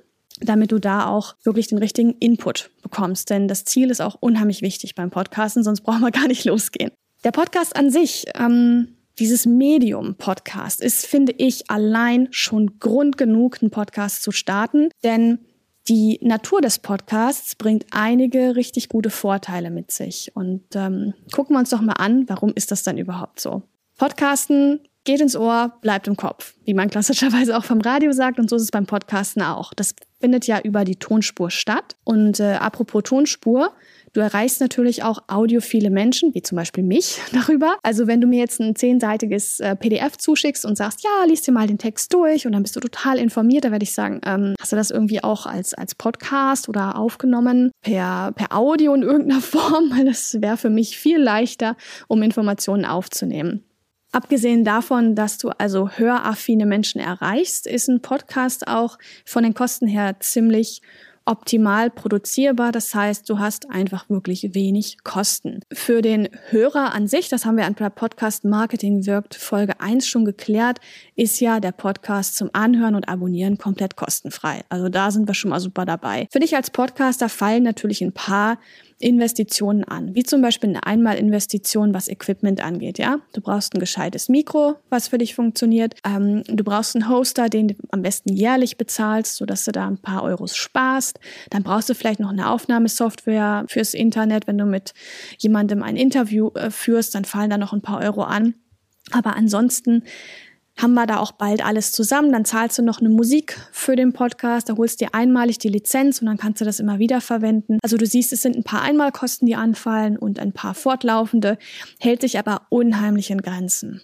damit 0.40 0.72
du 0.72 0.80
da 0.80 1.06
auch 1.06 1.36
wirklich 1.44 1.68
den 1.68 1.78
richtigen 1.78 2.16
Input 2.18 2.70
bekommst. 2.82 3.30
Denn 3.30 3.46
das 3.46 3.64
Ziel 3.64 3.90
ist 3.90 4.00
auch 4.00 4.16
unheimlich 4.18 4.60
wichtig 4.62 4.96
beim 4.96 5.10
Podcasten, 5.10 5.62
sonst 5.62 5.82
brauchen 5.82 6.00
wir 6.00 6.10
gar 6.10 6.26
nicht 6.26 6.44
losgehen. 6.44 6.90
Der 7.24 7.30
Podcast 7.30 7.76
an 7.76 7.90
sich, 7.90 8.26
ähm, 8.34 8.96
dieses 9.18 9.46
Medium-Podcast 9.46 10.80
ist, 10.80 11.06
finde 11.06 11.32
ich, 11.36 11.70
allein 11.70 12.28
schon 12.30 12.78
Grund 12.78 13.16
genug, 13.16 13.62
einen 13.62 13.70
Podcast 13.70 14.22
zu 14.22 14.32
starten, 14.32 14.88
denn 15.04 15.38
die 15.88 16.18
Natur 16.22 16.60
des 16.60 16.78
Podcasts 16.78 17.56
bringt 17.56 17.86
einige 17.90 18.54
richtig 18.54 18.88
gute 18.88 19.10
Vorteile 19.10 19.70
mit 19.70 19.90
sich. 19.90 20.30
Und 20.34 20.62
ähm, 20.74 21.14
gucken 21.32 21.56
wir 21.56 21.60
uns 21.60 21.70
doch 21.70 21.80
mal 21.80 21.94
an, 21.94 22.28
warum 22.28 22.52
ist 22.54 22.70
das 22.70 22.84
dann 22.84 22.98
überhaupt 22.98 23.40
so? 23.40 23.62
Podcasten 23.98 24.80
geht 25.04 25.20
ins 25.20 25.36
Ohr, 25.36 25.72
bleibt 25.80 26.08
im 26.08 26.16
Kopf, 26.16 26.54
wie 26.64 26.74
man 26.74 26.90
klassischerweise 26.90 27.56
auch 27.56 27.64
vom 27.64 27.80
Radio 27.80 28.12
sagt. 28.12 28.38
Und 28.38 28.48
so 28.48 28.56
ist 28.56 28.62
es 28.62 28.70
beim 28.70 28.86
Podcasten 28.86 29.42
auch. 29.42 29.74
Das 29.74 29.94
findet 30.20 30.46
ja 30.46 30.60
über 30.60 30.84
die 30.84 30.96
Tonspur 30.96 31.50
statt. 31.50 31.96
Und 32.04 32.40
äh, 32.40 32.54
apropos 32.54 33.02
Tonspur, 33.02 33.72
Du 34.14 34.20
erreichst 34.20 34.60
natürlich 34.60 35.04
auch 35.04 35.22
audiophile 35.28 35.88
Menschen, 35.88 36.34
wie 36.34 36.42
zum 36.42 36.56
Beispiel 36.56 36.84
mich, 36.84 37.18
darüber. 37.32 37.76
Also 37.82 38.06
wenn 38.06 38.20
du 38.20 38.26
mir 38.26 38.40
jetzt 38.40 38.60
ein 38.60 38.76
zehnseitiges 38.76 39.58
äh, 39.60 39.74
PDF 39.74 40.18
zuschickst 40.18 40.66
und 40.66 40.76
sagst, 40.76 41.02
ja, 41.02 41.24
liest 41.26 41.46
dir 41.46 41.52
mal 41.52 41.66
den 41.66 41.78
Text 41.78 42.12
durch 42.12 42.46
und 42.46 42.52
dann 42.52 42.62
bist 42.62 42.76
du 42.76 42.80
total 42.80 43.18
informiert, 43.18 43.64
da 43.64 43.70
werde 43.70 43.84
ich 43.84 43.92
sagen, 43.92 44.20
ähm, 44.26 44.54
hast 44.60 44.72
du 44.72 44.76
das 44.76 44.90
irgendwie 44.90 45.24
auch 45.24 45.46
als, 45.46 45.72
als 45.72 45.94
Podcast 45.94 46.68
oder 46.68 46.98
aufgenommen 46.98 47.70
per, 47.80 48.32
per 48.32 48.54
Audio 48.54 48.92
in 48.92 49.02
irgendeiner 49.02 49.40
Form? 49.40 49.90
Weil 49.96 50.04
das 50.04 50.36
wäre 50.42 50.58
für 50.58 50.70
mich 50.70 50.98
viel 50.98 51.18
leichter, 51.18 51.76
um 52.06 52.22
Informationen 52.22 52.84
aufzunehmen. 52.84 53.64
Abgesehen 54.12 54.62
davon, 54.62 55.14
dass 55.14 55.38
du 55.38 55.48
also 55.48 55.88
höraffine 55.88 56.66
Menschen 56.66 57.00
erreichst, 57.00 57.66
ist 57.66 57.88
ein 57.88 58.02
Podcast 58.02 58.68
auch 58.68 58.98
von 59.24 59.42
den 59.42 59.54
Kosten 59.54 59.86
her 59.86 60.16
ziemlich 60.20 60.82
optimal 61.24 61.90
produzierbar. 61.90 62.72
Das 62.72 62.94
heißt, 62.94 63.28
du 63.28 63.38
hast 63.38 63.70
einfach 63.70 64.08
wirklich 64.10 64.54
wenig 64.54 64.98
Kosten. 65.04 65.60
Für 65.72 66.02
den 66.02 66.28
Hörer 66.50 66.94
an 66.94 67.06
sich, 67.06 67.28
das 67.28 67.44
haben 67.46 67.56
wir 67.56 67.64
an 67.64 67.74
der 67.74 67.90
Podcast 67.90 68.44
Marketing 68.44 69.06
wirkt 69.06 69.34
Folge 69.34 69.80
1 69.80 70.06
schon 70.06 70.24
geklärt, 70.24 70.78
ist 71.14 71.40
ja 71.40 71.60
der 71.60 71.72
Podcast 71.72 72.36
zum 72.36 72.50
Anhören 72.52 72.94
und 72.94 73.08
Abonnieren 73.08 73.58
komplett 73.58 73.96
kostenfrei. 73.96 74.62
Also 74.68 74.88
da 74.88 75.10
sind 75.10 75.26
wir 75.26 75.34
schon 75.34 75.50
mal 75.50 75.60
super 75.60 75.84
dabei. 75.84 76.26
Für 76.30 76.40
dich 76.40 76.56
als 76.56 76.70
Podcaster 76.70 77.28
fallen 77.28 77.62
natürlich 77.62 78.02
ein 78.02 78.12
paar 78.12 78.58
Investitionen 79.02 79.84
an, 79.84 80.14
wie 80.14 80.22
zum 80.22 80.40
Beispiel 80.42 80.70
eine 80.70 80.86
Einmalinvestition, 80.86 81.92
was 81.92 82.08
Equipment 82.08 82.64
angeht. 82.64 82.98
Ja, 82.98 83.18
du 83.32 83.40
brauchst 83.40 83.74
ein 83.74 83.80
gescheites 83.80 84.28
Mikro, 84.28 84.76
was 84.90 85.08
für 85.08 85.18
dich 85.18 85.34
funktioniert. 85.34 85.94
Ähm, 86.04 86.42
du 86.46 86.64
brauchst 86.64 86.94
einen 86.94 87.08
Hoster, 87.08 87.48
den 87.48 87.68
du 87.68 87.74
am 87.90 88.02
besten 88.02 88.32
jährlich 88.32 88.76
bezahlst, 88.76 89.36
so 89.36 89.46
dass 89.46 89.64
du 89.64 89.72
da 89.72 89.86
ein 89.86 89.98
paar 89.98 90.22
Euros 90.22 90.56
sparst. 90.56 91.18
Dann 91.50 91.62
brauchst 91.62 91.90
du 91.90 91.94
vielleicht 91.94 92.20
noch 92.20 92.30
eine 92.30 92.50
Aufnahmesoftware 92.50 93.64
fürs 93.68 93.94
Internet. 93.94 94.46
Wenn 94.46 94.58
du 94.58 94.64
mit 94.64 94.94
jemandem 95.38 95.82
ein 95.82 95.96
Interview 95.96 96.50
äh, 96.54 96.70
führst, 96.70 97.14
dann 97.14 97.24
fallen 97.24 97.50
da 97.50 97.58
noch 97.58 97.72
ein 97.72 97.82
paar 97.82 98.00
Euro 98.00 98.22
an. 98.22 98.54
Aber 99.10 99.36
ansonsten 99.36 100.04
haben 100.82 100.94
wir 100.94 101.06
da 101.06 101.18
auch 101.18 101.32
bald 101.32 101.64
alles 101.64 101.92
zusammen. 101.92 102.32
Dann 102.32 102.44
zahlst 102.44 102.78
du 102.78 102.82
noch 102.82 103.00
eine 103.00 103.08
Musik 103.08 103.56
für 103.70 103.96
den 103.96 104.12
Podcast, 104.12 104.68
da 104.68 104.76
holst 104.76 105.00
du 105.00 105.06
dir 105.06 105.14
einmalig 105.14 105.58
die 105.58 105.68
Lizenz 105.68 106.20
und 106.20 106.26
dann 106.26 106.36
kannst 106.36 106.60
du 106.60 106.64
das 106.64 106.80
immer 106.80 106.98
wieder 106.98 107.20
verwenden. 107.20 107.78
Also 107.82 107.96
du 107.96 108.04
siehst, 108.04 108.32
es 108.32 108.42
sind 108.42 108.56
ein 108.56 108.64
paar 108.64 108.82
Einmalkosten, 108.82 109.46
die 109.46 109.54
anfallen 109.54 110.18
und 110.18 110.38
ein 110.38 110.52
paar 110.52 110.74
fortlaufende, 110.74 111.56
hält 112.00 112.20
sich 112.20 112.38
aber 112.38 112.62
unheimlich 112.68 113.30
in 113.30 113.40
Grenzen. 113.40 114.02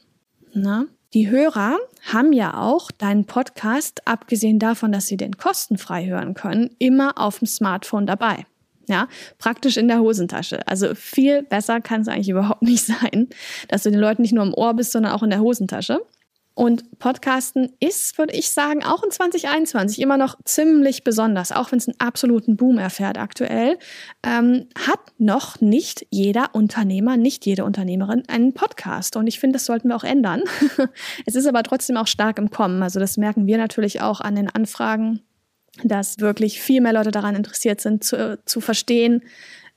Na? 0.55 0.87
Die 1.15 1.31
Hörer 1.31 1.79
haben 2.13 2.35
ja 2.35 2.61
auch 2.61 2.91
deinen 2.91 3.25
Podcast, 3.25 4.07
abgesehen 4.07 4.59
davon, 4.59 4.93
dass 4.93 5.07
sie 5.07 5.17
den 5.17 5.39
kostenfrei 5.39 6.07
hören 6.07 6.35
können, 6.35 6.71
immer 6.79 7.17
auf 7.17 7.39
dem 7.39 7.49
Smartphone 7.49 8.07
dabei. 8.07 8.45
Ja, 8.89 9.07
praktisch 9.39 9.77
in 9.77 9.89
der 9.89 10.01
Hosentasche. 10.01 10.67
Also 10.67 10.95
viel 10.95 11.43
besser 11.43 11.81
kann 11.81 12.03
es 12.03 12.09
eigentlich 12.09 12.29
überhaupt 12.29 12.63
nicht 12.63 12.85
sein, 13.01 13.29
dass 13.69 13.83
du 13.83 13.91
den 13.91 14.01
Leuten 14.01 14.23
nicht 14.23 14.33
nur 14.33 14.45
im 14.45 14.55
Ohr 14.55 14.75
bist, 14.75 14.93
sondern 14.93 15.13
auch 15.13 15.23
in 15.23 15.31
der 15.31 15.41
Hosentasche. 15.41 16.01
Und 16.59 16.99
Podcasten 16.99 17.71
ist, 17.79 18.19
würde 18.19 18.35
ich 18.35 18.51
sagen, 18.51 18.83
auch 18.83 19.05
in 19.05 19.13
2021 19.13 20.01
immer 20.01 20.17
noch 20.17 20.37
ziemlich 20.45 21.05
besonders, 21.05 21.53
auch 21.53 21.71
wenn 21.71 21.79
es 21.79 21.87
einen 21.87 22.01
absoluten 22.01 22.57
Boom 22.57 22.79
erfährt 22.79 23.17
aktuell, 23.17 23.79
ähm, 24.27 24.67
hat 24.77 24.99
noch 25.19 25.61
nicht 25.61 26.05
jeder 26.11 26.57
Unternehmer, 26.57 27.17
nicht 27.17 27.47
jede 27.47 27.65
Unternehmerin 27.65 28.25
einen 28.27 28.55
Podcast. 28.55 29.15
Und 29.15 29.29
ich 29.29 29.39
finde, 29.39 29.53
das 29.53 29.67
sollten 29.67 29.87
wir 29.87 29.95
auch 29.95 30.03
ändern. 30.03 30.43
es 31.27 31.37
ist 31.37 31.47
aber 31.47 31.63
trotzdem 31.63 31.97
auch 31.97 32.09
stark 32.09 32.39
im 32.39 32.51
Kommen. 32.51 32.83
Also 32.83 32.99
das 32.99 33.17
merken 33.19 33.47
wir 33.47 33.57
natürlich 33.57 34.01
auch 34.01 34.21
an 34.21 34.35
den 34.35 34.51
Anfragen, 34.51 35.21
dass 35.85 36.19
wirklich 36.19 36.61
viel 36.61 36.81
mehr 36.81 36.93
Leute 36.93 37.13
daran 37.13 37.37
interessiert 37.37 37.81
sind, 37.81 38.03
zu, 38.03 38.37
zu 38.45 38.61
verstehen, 38.61 39.23
äh, 39.23 39.27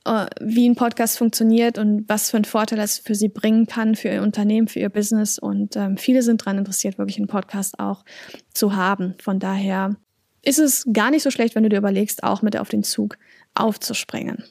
wie 0.04 0.68
ein 0.68 0.74
Podcast 0.74 1.18
funktioniert 1.18 1.78
und 1.78 2.08
was 2.08 2.30
für 2.30 2.36
einen 2.36 2.44
Vorteil 2.44 2.80
es 2.80 2.98
für 2.98 3.14
sie 3.14 3.28
bringen 3.28 3.66
kann, 3.66 3.94
für 3.94 4.08
ihr 4.08 4.22
Unternehmen, 4.22 4.68
für 4.68 4.80
ihr 4.80 4.88
Business. 4.88 5.38
Und 5.38 5.76
ähm, 5.76 5.96
viele 5.96 6.22
sind 6.22 6.42
daran 6.42 6.58
interessiert, 6.58 6.98
wirklich 6.98 7.18
einen 7.18 7.28
Podcast 7.28 7.78
auch 7.78 8.04
zu 8.52 8.74
haben. 8.74 9.14
Von 9.20 9.38
daher 9.38 9.96
ist 10.42 10.58
es 10.58 10.86
gar 10.92 11.10
nicht 11.10 11.22
so 11.22 11.30
schlecht, 11.30 11.54
wenn 11.54 11.62
du 11.62 11.68
dir 11.68 11.78
überlegst, 11.78 12.24
auch 12.24 12.42
mit 12.42 12.56
auf 12.56 12.68
den 12.68 12.82
Zug 12.82 13.16
aufzuspringen. 13.54 14.44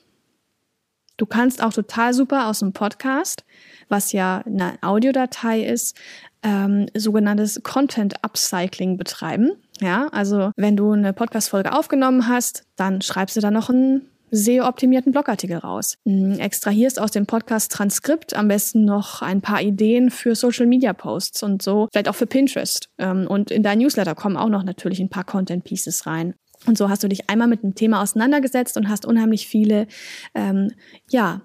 Du 1.17 1.25
kannst 1.25 1.61
auch 1.61 1.73
total 1.73 2.13
super 2.13 2.47
aus 2.47 2.63
einem 2.63 2.73
Podcast, 2.73 3.43
was 3.89 4.11
ja 4.11 4.43
eine 4.45 4.81
Audiodatei 4.81 5.61
ist, 5.61 5.95
ähm, 6.43 6.87
sogenanntes 6.95 7.61
Content 7.61 8.23
Upcycling 8.23 8.97
betreiben. 8.97 9.51
Ja, 9.79 10.07
also 10.07 10.51
wenn 10.55 10.77
du 10.77 10.91
eine 10.91 11.13
Podcast-Folge 11.13 11.73
aufgenommen 11.73 12.27
hast, 12.27 12.63
dann 12.75 13.01
schreibst 13.01 13.35
du 13.35 13.41
da 13.41 13.51
noch 13.51 13.69
einen 13.69 14.10
SEO-optimierten 14.31 15.11
Blogartikel 15.11 15.57
raus. 15.57 15.95
Hm, 16.05 16.39
extrahierst 16.39 16.99
aus 16.99 17.11
dem 17.11 17.25
Podcast-Transkript 17.25 18.35
am 18.35 18.47
besten 18.47 18.85
noch 18.85 19.21
ein 19.21 19.41
paar 19.41 19.61
Ideen 19.61 20.09
für 20.09 20.35
Social-Media-Posts 20.35 21.43
und 21.43 21.61
so, 21.61 21.87
vielleicht 21.91 22.09
auch 22.09 22.15
für 22.15 22.27
Pinterest. 22.27 22.89
Ähm, 22.97 23.27
und 23.27 23.51
in 23.51 23.63
dein 23.63 23.79
Newsletter 23.79 24.15
kommen 24.15 24.37
auch 24.37 24.49
noch 24.49 24.63
natürlich 24.63 24.99
ein 24.99 25.09
paar 25.09 25.25
Content-Pieces 25.25 26.05
rein. 26.05 26.33
Und 26.65 26.77
so 26.77 26.89
hast 26.89 27.03
du 27.03 27.07
dich 27.07 27.29
einmal 27.29 27.47
mit 27.47 27.63
dem 27.63 27.75
Thema 27.75 28.01
auseinandergesetzt 28.01 28.77
und 28.77 28.87
hast 28.87 29.05
unheimlich 29.05 29.47
viele, 29.47 29.87
ähm, 30.35 30.71
ja, 31.09 31.41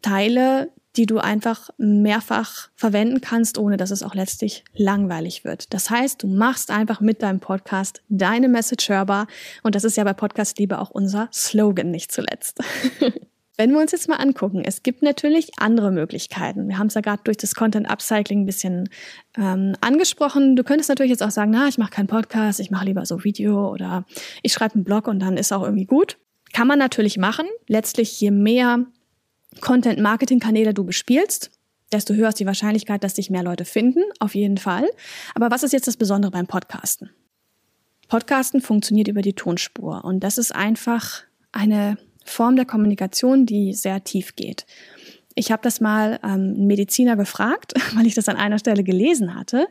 Teile, 0.00 0.70
die 0.96 1.06
du 1.06 1.18
einfach 1.18 1.70
mehrfach 1.78 2.68
verwenden 2.74 3.20
kannst, 3.20 3.58
ohne 3.58 3.76
dass 3.76 3.90
es 3.90 4.02
auch 4.02 4.14
letztlich 4.14 4.64
langweilig 4.74 5.44
wird. 5.44 5.72
Das 5.72 5.90
heißt, 5.90 6.22
du 6.22 6.26
machst 6.26 6.70
einfach 6.70 7.00
mit 7.00 7.22
deinem 7.22 7.40
Podcast 7.40 8.02
deine 8.08 8.48
Message 8.48 8.88
hörbar. 8.88 9.26
Und 9.62 9.74
das 9.74 9.84
ist 9.84 9.96
ja 9.96 10.04
bei 10.04 10.12
Podcast 10.12 10.58
Liebe 10.58 10.78
auch 10.78 10.90
unser 10.90 11.28
Slogan, 11.32 11.90
nicht 11.90 12.12
zuletzt. 12.12 12.60
Wenn 13.58 13.70
wir 13.72 13.80
uns 13.80 13.92
jetzt 13.92 14.08
mal 14.08 14.16
angucken, 14.16 14.62
es 14.64 14.82
gibt 14.82 15.02
natürlich 15.02 15.52
andere 15.58 15.92
Möglichkeiten. 15.92 16.68
Wir 16.68 16.78
haben 16.78 16.86
es 16.86 16.94
ja 16.94 17.02
gerade 17.02 17.22
durch 17.24 17.36
das 17.36 17.54
Content 17.54 17.88
Upcycling 17.88 18.40
ein 18.40 18.46
bisschen 18.46 18.88
ähm, 19.36 19.74
angesprochen. 19.80 20.56
Du 20.56 20.64
könntest 20.64 20.88
natürlich 20.88 21.10
jetzt 21.10 21.22
auch 21.22 21.30
sagen, 21.30 21.50
na, 21.50 21.68
ich 21.68 21.76
mache 21.76 21.90
keinen 21.90 22.06
Podcast, 22.06 22.60
ich 22.60 22.70
mache 22.70 22.86
lieber 22.86 23.04
so 23.04 23.24
Video 23.24 23.70
oder 23.70 24.04
ich 24.42 24.54
schreibe 24.54 24.76
einen 24.76 24.84
Blog 24.84 25.06
und 25.06 25.20
dann 25.20 25.36
ist 25.36 25.52
auch 25.52 25.62
irgendwie 25.62 25.84
gut. 25.84 26.18
Kann 26.54 26.66
man 26.66 26.78
natürlich 26.78 27.18
machen. 27.18 27.46
Letztlich, 27.68 28.18
je 28.20 28.30
mehr 28.30 28.86
Content-Marketing-Kanäle 29.60 30.74
du 30.74 30.84
bespielst, 30.84 31.50
desto 31.92 32.14
höher 32.14 32.28
ist 32.28 32.40
die 32.40 32.46
Wahrscheinlichkeit, 32.46 33.04
dass 33.04 33.14
dich 33.14 33.30
mehr 33.30 33.42
Leute 33.42 33.64
finden, 33.64 34.02
auf 34.18 34.34
jeden 34.34 34.56
Fall. 34.56 34.88
Aber 35.34 35.50
was 35.50 35.62
ist 35.62 35.72
jetzt 35.72 35.86
das 35.86 35.96
Besondere 35.96 36.30
beim 36.30 36.46
Podcasten? 36.46 37.10
Podcasten 38.08 38.60
funktioniert 38.60 39.08
über 39.08 39.22
die 39.22 39.34
Tonspur 39.34 40.04
und 40.04 40.20
das 40.20 40.38
ist 40.38 40.54
einfach 40.54 41.22
eine 41.50 41.96
Form 42.24 42.56
der 42.56 42.66
Kommunikation, 42.66 43.46
die 43.46 43.74
sehr 43.74 44.04
tief 44.04 44.36
geht. 44.36 44.66
Ich 45.34 45.50
habe 45.50 45.62
das 45.62 45.80
mal 45.80 46.18
ähm, 46.22 46.30
einen 46.30 46.66
Mediziner 46.66 47.16
gefragt, 47.16 47.72
weil 47.94 48.06
ich 48.06 48.14
das 48.14 48.28
an 48.28 48.36
einer 48.36 48.58
Stelle 48.58 48.84
gelesen 48.84 49.34
hatte, 49.34 49.66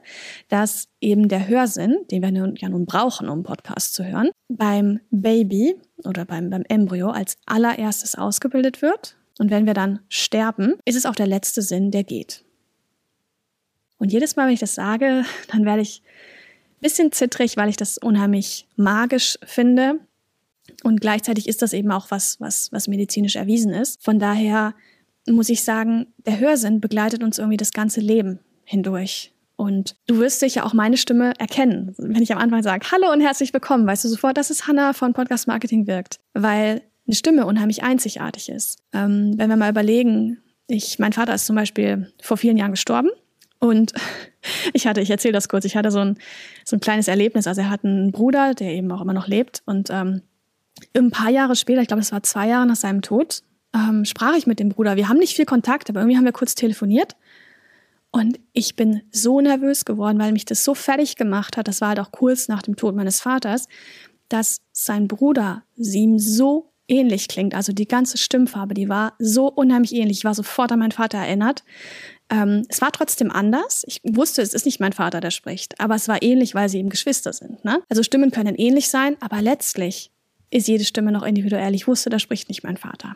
dass 0.47 0.87
eben 1.01 1.27
der 1.29 1.47
Hörsinn, 1.47 1.97
den 2.09 2.23
wir 2.23 2.31
nun, 2.31 2.55
ja 2.55 2.69
nun 2.69 2.85
brauchen, 2.85 3.29
um 3.29 3.43
Podcast 3.43 3.93
zu 3.93 4.03
hören, 4.03 4.31
beim 4.49 4.99
Baby 5.11 5.75
oder 6.03 6.25
beim, 6.25 6.49
beim 6.49 6.63
Embryo 6.67 7.09
als 7.09 7.37
allererstes 7.45 8.15
ausgebildet 8.15 8.81
wird 8.81 9.17
und 9.39 9.49
wenn 9.49 9.65
wir 9.65 9.73
dann 9.73 9.99
sterben, 10.09 10.75
ist 10.85 10.95
es 10.95 11.05
auch 11.05 11.15
der 11.15 11.27
letzte 11.27 11.61
Sinn, 11.61 11.91
der 11.91 12.03
geht. 12.03 12.43
Und 13.97 14.11
jedes 14.11 14.35
Mal, 14.35 14.47
wenn 14.47 14.53
ich 14.53 14.59
das 14.59 14.75
sage, 14.75 15.23
dann 15.51 15.65
werde 15.65 15.81
ich 15.81 16.01
ein 16.03 16.81
bisschen 16.81 17.11
zittrig, 17.11 17.57
weil 17.57 17.69
ich 17.69 17.77
das 17.77 17.97
unheimlich 17.97 18.67
magisch 18.75 19.37
finde. 19.43 19.99
Und 20.83 21.01
gleichzeitig 21.01 21.47
ist 21.47 21.61
das 21.61 21.73
eben 21.73 21.91
auch 21.91 22.09
was, 22.09 22.39
was, 22.39 22.71
was 22.71 22.87
medizinisch 22.87 23.35
erwiesen 23.35 23.73
ist. 23.73 24.03
Von 24.03 24.19
daher 24.19 24.73
muss 25.27 25.49
ich 25.49 25.63
sagen, 25.63 26.07
der 26.25 26.39
Hörsinn 26.39 26.81
begleitet 26.81 27.23
uns 27.23 27.37
irgendwie 27.37 27.57
das 27.57 27.73
ganze 27.73 27.99
Leben 27.99 28.39
hindurch. 28.63 29.33
Und 29.55 29.95
du 30.07 30.17
wirst 30.17 30.39
sicher 30.39 30.65
auch 30.65 30.73
meine 30.73 30.97
Stimme 30.97 31.33
erkennen. 31.37 31.93
Wenn 31.99 32.23
ich 32.23 32.31
am 32.31 32.39
Anfang 32.39 32.63
sage, 32.63 32.87
hallo 32.91 33.11
und 33.11 33.21
herzlich 33.21 33.53
willkommen, 33.53 33.85
weißt 33.85 34.03
du 34.03 34.07
sofort, 34.07 34.35
das 34.37 34.49
ist 34.49 34.67
Hannah 34.67 34.93
von 34.93 35.13
Podcast 35.13 35.47
Marketing 35.47 35.85
wirkt. 35.85 36.19
Weil 36.33 36.81
Stimme 37.13 37.45
unheimlich 37.45 37.83
einzigartig 37.83 38.49
ist. 38.49 38.79
Ähm, 38.93 39.33
wenn 39.37 39.49
wir 39.49 39.57
mal 39.57 39.69
überlegen, 39.69 40.37
ich, 40.67 40.99
mein 40.99 41.13
Vater 41.13 41.33
ist 41.33 41.45
zum 41.45 41.55
Beispiel 41.55 42.11
vor 42.21 42.37
vielen 42.37 42.57
Jahren 42.57 42.71
gestorben 42.71 43.09
und 43.59 43.93
ich 44.73 44.87
hatte, 44.87 45.01
ich 45.01 45.09
erzähle 45.09 45.33
das 45.33 45.49
kurz, 45.49 45.65
ich 45.65 45.75
hatte 45.75 45.91
so 45.91 45.99
ein, 45.99 46.17
so 46.65 46.75
ein 46.75 46.79
kleines 46.79 47.07
Erlebnis. 47.07 47.47
Also 47.47 47.61
er 47.61 47.69
hat 47.69 47.83
einen 47.83 48.11
Bruder, 48.11 48.53
der 48.53 48.71
eben 48.71 48.91
auch 48.91 49.01
immer 49.01 49.13
noch 49.13 49.27
lebt 49.27 49.61
und 49.65 49.89
ähm, 49.89 50.21
ein 50.95 51.11
paar 51.11 51.29
Jahre 51.29 51.55
später, 51.55 51.81
ich 51.81 51.87
glaube, 51.87 52.01
es 52.01 52.11
war 52.11 52.23
zwei 52.23 52.47
Jahre 52.47 52.65
nach 52.65 52.75
seinem 52.75 53.01
Tod, 53.01 53.43
ähm, 53.73 54.05
sprach 54.05 54.35
ich 54.35 54.47
mit 54.47 54.59
dem 54.59 54.69
Bruder. 54.69 54.95
Wir 54.95 55.09
haben 55.09 55.17
nicht 55.17 55.35
viel 55.35 55.45
Kontakt, 55.45 55.89
aber 55.89 55.99
irgendwie 55.99 56.17
haben 56.17 56.25
wir 56.25 56.31
kurz 56.31 56.55
telefoniert. 56.55 57.15
Und 58.11 58.39
ich 58.51 58.75
bin 58.75 59.01
so 59.11 59.39
nervös 59.39 59.85
geworden, 59.85 60.19
weil 60.19 60.33
mich 60.33 60.43
das 60.43 60.65
so 60.65 60.73
fertig 60.73 61.15
gemacht 61.15 61.55
hat. 61.55 61.67
Das 61.67 61.79
war 61.79 61.89
halt 61.89 61.99
auch 61.99 62.11
kurz 62.11 62.49
nach 62.49 62.61
dem 62.61 62.75
Tod 62.75 62.93
meines 62.93 63.21
Vaters, 63.21 63.67
dass 64.27 64.61
sein 64.73 65.07
Bruder 65.07 65.63
ihm 65.77 66.19
so 66.19 66.70
ähnlich 66.91 67.27
klingt. 67.27 67.55
Also 67.55 67.71
die 67.71 67.87
ganze 67.87 68.17
Stimmfarbe, 68.17 68.73
die 68.73 68.89
war 68.89 69.13
so 69.17 69.47
unheimlich 69.47 69.93
ähnlich. 69.93 70.19
Ich 70.19 70.25
war 70.25 70.35
sofort 70.35 70.71
an 70.71 70.79
meinen 70.79 70.91
Vater 70.91 71.17
erinnert. 71.17 71.63
Ähm, 72.29 72.63
es 72.69 72.81
war 72.81 72.91
trotzdem 72.91 73.31
anders. 73.31 73.83
Ich 73.87 74.01
wusste, 74.03 74.41
es 74.41 74.53
ist 74.53 74.65
nicht 74.65 74.79
mein 74.79 74.93
Vater, 74.93 75.21
der 75.21 75.31
spricht, 75.31 75.79
aber 75.79 75.95
es 75.95 76.07
war 76.07 76.21
ähnlich, 76.21 76.53
weil 76.53 76.69
sie 76.69 76.79
eben 76.79 76.89
Geschwister 76.89 77.33
sind. 77.33 77.63
Ne? 77.65 77.81
Also 77.89 78.03
Stimmen 78.03 78.31
können 78.31 78.55
ähnlich 78.55 78.89
sein, 78.89 79.17
aber 79.21 79.41
letztlich 79.41 80.11
ist 80.51 80.67
jede 80.67 80.83
Stimme 80.83 81.11
noch 81.11 81.23
individuell. 81.23 81.73
Ich 81.73 81.87
wusste, 81.87 82.09
da 82.09 82.19
spricht 82.19 82.49
nicht 82.49 82.63
mein 82.63 82.77
Vater. 82.77 83.15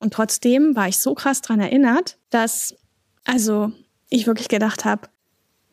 Und 0.00 0.12
trotzdem 0.12 0.74
war 0.74 0.88
ich 0.88 0.98
so 0.98 1.14
krass 1.14 1.40
dran 1.40 1.60
erinnert, 1.60 2.18
dass 2.30 2.74
also 3.24 3.72
ich 4.10 4.26
wirklich 4.26 4.48
gedacht 4.48 4.84
habe, 4.84 5.08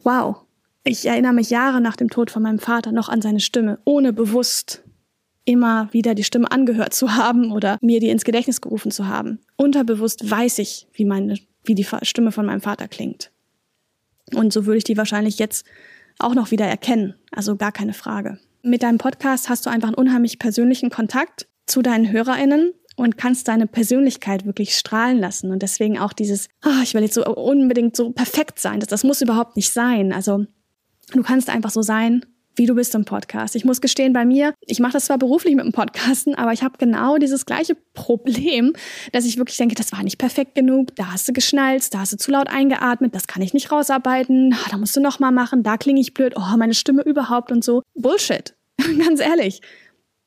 wow, 0.03 0.37
ich 0.83 1.05
erinnere 1.05 1.33
mich 1.33 1.49
Jahre 1.49 1.81
nach 1.81 1.95
dem 1.95 2.09
Tod 2.09 2.31
von 2.31 2.43
meinem 2.43 2.59
Vater 2.59 2.91
noch 2.91 3.09
an 3.09 3.21
seine 3.21 3.39
Stimme, 3.39 3.79
ohne 3.85 4.13
bewusst 4.13 4.83
immer 5.45 5.89
wieder 5.91 6.15
die 6.15 6.23
Stimme 6.23 6.51
angehört 6.51 6.93
zu 6.93 7.15
haben 7.15 7.51
oder 7.51 7.77
mir 7.81 7.99
die 7.99 8.09
ins 8.09 8.23
Gedächtnis 8.23 8.61
gerufen 8.61 8.91
zu 8.91 9.07
haben. 9.07 9.39
Unterbewusst 9.55 10.29
weiß 10.29 10.59
ich, 10.59 10.87
wie 10.93 11.05
meine, 11.05 11.35
wie 11.63 11.75
die 11.75 11.87
Stimme 12.03 12.31
von 12.31 12.45
meinem 12.45 12.61
Vater 12.61 12.87
klingt. 12.87 13.31
Und 14.33 14.53
so 14.53 14.65
würde 14.65 14.77
ich 14.77 14.83
die 14.83 14.97
wahrscheinlich 14.97 15.39
jetzt 15.39 15.65
auch 16.19 16.35
noch 16.35 16.51
wieder 16.51 16.65
erkennen. 16.65 17.15
Also 17.31 17.55
gar 17.55 17.71
keine 17.71 17.93
Frage. 17.93 18.39
Mit 18.61 18.83
deinem 18.83 18.97
Podcast 18.97 19.49
hast 19.49 19.65
du 19.65 19.69
einfach 19.69 19.87
einen 19.87 19.95
unheimlich 19.95 20.37
persönlichen 20.37 20.89
Kontakt 20.89 21.47
zu 21.65 21.81
deinen 21.81 22.11
HörerInnen 22.11 22.73
und 22.95 23.17
kannst 23.17 23.47
deine 23.47 23.67
Persönlichkeit 23.67 24.45
wirklich 24.45 24.75
strahlen 24.75 25.17
lassen. 25.17 25.51
Und 25.51 25.63
deswegen 25.63 25.97
auch 25.97 26.11
dieses, 26.11 26.49
oh, 26.65 26.83
ich 26.83 26.93
will 26.93 27.01
jetzt 27.01 27.13
so 27.13 27.25
unbedingt 27.25 27.95
so 27.95 28.11
perfekt 28.11 28.59
sein. 28.59 28.81
Das, 28.81 28.89
das 28.89 29.03
muss 29.03 29.21
überhaupt 29.21 29.55
nicht 29.55 29.71
sein. 29.71 30.11
Also 30.11 30.45
du 31.13 31.23
kannst 31.23 31.49
einfach 31.49 31.71
so 31.71 31.81
sein, 31.81 32.25
wie 32.59 32.67
du 32.67 32.75
bist 32.75 32.93
im 32.93 33.05
Podcast. 33.05 33.55
Ich 33.55 33.65
muss 33.65 33.81
gestehen, 33.81 34.13
bei 34.13 34.25
mir, 34.25 34.53
ich 34.59 34.79
mache 34.79 34.91
das 34.91 35.05
zwar 35.05 35.17
beruflich 35.17 35.55
mit 35.55 35.65
dem 35.65 35.71
Podcasten, 35.71 36.35
aber 36.35 36.51
ich 36.51 36.61
habe 36.61 36.77
genau 36.77 37.17
dieses 37.17 37.45
gleiche 37.45 37.75
Problem, 37.93 38.73
dass 39.13 39.25
ich 39.25 39.37
wirklich 39.37 39.57
denke, 39.57 39.75
das 39.75 39.93
war 39.93 40.03
nicht 40.03 40.17
perfekt 40.19 40.53
genug, 40.53 40.95
da 40.95 41.13
hast 41.13 41.27
du 41.27 41.33
geschnalzt, 41.33 41.93
da 41.93 41.99
hast 41.99 42.13
du 42.13 42.17
zu 42.17 42.31
laut 42.31 42.49
eingeatmet, 42.49 43.15
das 43.15 43.27
kann 43.27 43.41
ich 43.41 43.53
nicht 43.53 43.71
rausarbeiten, 43.71 44.53
da 44.69 44.77
musst 44.77 44.95
du 44.95 44.99
noch 44.99 45.19
mal 45.19 45.31
machen, 45.31 45.63
da 45.63 45.77
klinge 45.77 46.01
ich 46.01 46.13
blöd, 46.13 46.33
oh, 46.35 46.57
meine 46.57 46.73
Stimme 46.73 47.01
überhaupt 47.01 47.51
und 47.51 47.63
so. 47.63 47.81
Bullshit. 47.95 48.53
Ganz 48.77 49.21
ehrlich. 49.21 49.61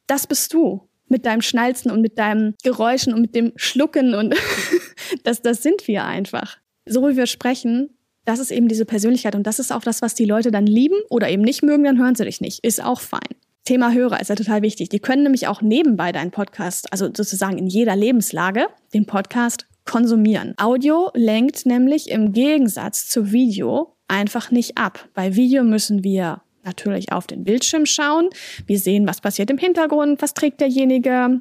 Das 0.07 0.27
bist 0.27 0.53
du 0.55 0.89
mit 1.09 1.27
deinem 1.27 1.43
Schnalzen 1.43 1.91
und 1.91 2.01
mit 2.01 2.19
deinem 2.19 2.55
Geräuschen 2.65 3.13
und 3.13 3.21
mit 3.21 3.35
dem 3.35 3.53
Schlucken 3.57 4.15
und 4.15 4.35
das, 5.25 5.43
das 5.43 5.63
sind 5.63 5.87
wir 5.87 6.05
einfach. 6.05 6.57
So 6.87 7.07
wie 7.07 7.17
wir 7.17 7.27
sprechen, 7.27 7.91
das 8.25 8.39
ist 8.39 8.51
eben 8.51 8.69
diese 8.69 8.85
Persönlichkeit 8.85 9.35
und 9.35 9.47
das 9.47 9.59
ist 9.59 9.73
auch 9.73 9.83
das, 9.83 10.03
was 10.03 10.15
die 10.15 10.25
Leute 10.25 10.51
dann 10.51 10.67
lieben 10.67 10.97
oder 11.11 11.29
eben 11.29 11.43
nicht 11.43 11.63
mögen, 11.63 11.85
dann 11.85 11.99
hören 11.99 12.15
sie 12.15 12.25
dich 12.25 12.41
nicht. 12.41 12.65
Ist 12.65 12.83
auch 12.83 13.01
fein. 13.01 13.21
Thema 13.65 13.93
Hörer 13.93 14.21
ist 14.21 14.29
ja 14.29 14.35
total 14.35 14.63
wichtig. 14.63 14.89
Die 14.89 14.99
können 14.99 15.23
nämlich 15.23 15.47
auch 15.47 15.63
nebenbei 15.63 16.11
deinen 16.11 16.33
Podcast, 16.33 16.93
also 16.93 17.07
sozusagen 17.07 17.59
in 17.59 17.69
jeder 17.69 17.95
Lebenslage, 17.95 18.67
den 18.93 19.07
Podcast 19.07 19.67
konsumieren. 19.85 20.55
Audio 20.59 21.11
lenkt 21.15 21.67
nämlich 21.67 22.11
im 22.11 22.33
Gegensatz 22.33 23.09
zu 23.09 23.31
Video 23.31 23.95
einfach 24.09 24.51
nicht 24.51 24.79
ab. 24.79 25.09
Bei 25.15 25.37
Video 25.37 25.63
müssen 25.65 26.03
wir 26.03 26.43
natürlich 26.65 27.13
auf 27.13 27.27
den 27.27 27.45
Bildschirm 27.45 27.87
schauen. 27.87 28.31
Wir 28.67 28.79
sehen, 28.79 29.07
was 29.07 29.21
passiert 29.21 29.51
im 29.51 29.59
Hintergrund, 29.59 30.23
was 30.23 30.35
trägt 30.35 30.61
derjenige, 30.61 31.41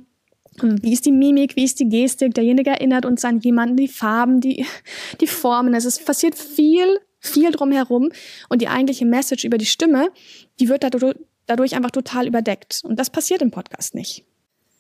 wie 0.60 0.94
ist 0.94 1.06
die 1.06 1.12
Mimik, 1.12 1.56
wie 1.56 1.64
ist 1.64 1.80
die 1.80 1.88
Gestik, 1.88 2.34
derjenige 2.34 2.72
erinnert 2.72 3.06
uns 3.06 3.24
an 3.24 3.40
jemanden, 3.40 3.78
die 3.78 3.88
Farben, 3.88 4.42
die, 4.42 4.66
die 5.22 5.28
Formen. 5.28 5.74
Es 5.74 5.86
ist, 5.86 6.06
passiert 6.06 6.36
viel, 6.36 7.00
viel 7.20 7.52
drumherum 7.52 8.10
und 8.50 8.62
die 8.62 8.68
eigentliche 8.68 9.06
Message 9.06 9.46
über 9.46 9.58
die 9.58 9.66
Stimme, 9.66 10.10
die 10.60 10.70
wird 10.70 10.84
dadurch 10.84 11.76
einfach 11.76 11.92
total 11.92 12.28
überdeckt. 12.28 12.82
Und 12.84 13.00
das 13.00 13.10
passiert 13.10 13.42
im 13.42 13.52
Podcast 13.52 13.96
nicht. 13.96 14.26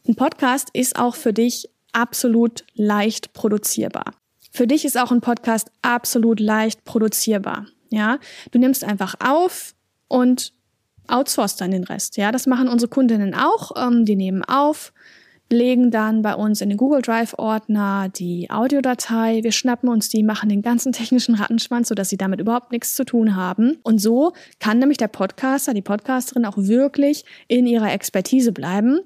Ein 0.07 0.15
Podcast 0.15 0.69
ist 0.73 0.97
auch 0.97 1.15
für 1.15 1.31
dich 1.31 1.69
absolut 1.93 2.65
leicht 2.73 3.33
produzierbar. 3.33 4.15
Für 4.51 4.67
dich 4.67 4.83
ist 4.83 4.97
auch 4.97 5.11
ein 5.11 5.21
Podcast 5.21 5.71
absolut 5.81 6.39
leicht 6.39 6.83
produzierbar. 6.83 7.67
Ja, 7.89 8.19
du 8.51 8.59
nimmst 8.59 8.83
einfach 8.83 9.15
auf 9.19 9.73
und 10.07 10.53
outsourcest 11.07 11.61
dann 11.61 11.71
den 11.71 11.83
Rest. 11.83 12.17
Ja, 12.17 12.31
das 12.31 12.47
machen 12.47 12.67
unsere 12.67 12.89
Kundinnen 12.89 13.33
auch. 13.33 13.71
Ähm, 13.75 14.05
die 14.05 14.15
nehmen 14.15 14.43
auf, 14.43 14.93
legen 15.51 15.91
dann 15.91 16.21
bei 16.21 16.35
uns 16.35 16.61
in 16.61 16.69
den 16.69 16.77
Google 16.77 17.01
Drive 17.01 17.35
Ordner 17.37 18.09
die 18.09 18.49
Audiodatei. 18.49 19.43
Wir 19.43 19.51
schnappen 19.51 19.89
uns 19.89 20.09
die, 20.09 20.23
machen 20.23 20.49
den 20.49 20.61
ganzen 20.61 20.91
technischen 20.93 21.35
Rattenschwanz, 21.35 21.89
sodass 21.89 22.09
sie 22.09 22.17
damit 22.17 22.39
überhaupt 22.39 22.71
nichts 22.71 22.95
zu 22.95 23.05
tun 23.05 23.35
haben. 23.35 23.77
Und 23.83 23.99
so 23.99 24.33
kann 24.59 24.79
nämlich 24.79 24.97
der 24.97 25.07
Podcaster, 25.07 25.73
die 25.73 25.81
Podcasterin 25.81 26.45
auch 26.45 26.57
wirklich 26.57 27.25
in 27.47 27.67
ihrer 27.67 27.91
Expertise 27.91 28.51
bleiben 28.51 28.99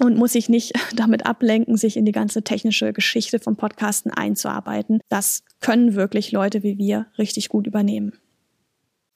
und 0.00 0.16
muss 0.16 0.32
sich 0.32 0.48
nicht 0.48 0.72
damit 0.94 1.26
ablenken, 1.26 1.76
sich 1.76 1.96
in 1.96 2.04
die 2.04 2.12
ganze 2.12 2.42
technische 2.42 2.92
Geschichte 2.92 3.38
vom 3.38 3.56
Podcasten 3.56 4.10
einzuarbeiten. 4.10 5.00
Das 5.08 5.42
können 5.60 5.94
wirklich 5.94 6.32
Leute 6.32 6.62
wie 6.62 6.78
wir 6.78 7.06
richtig 7.18 7.48
gut 7.48 7.66
übernehmen. 7.66 8.12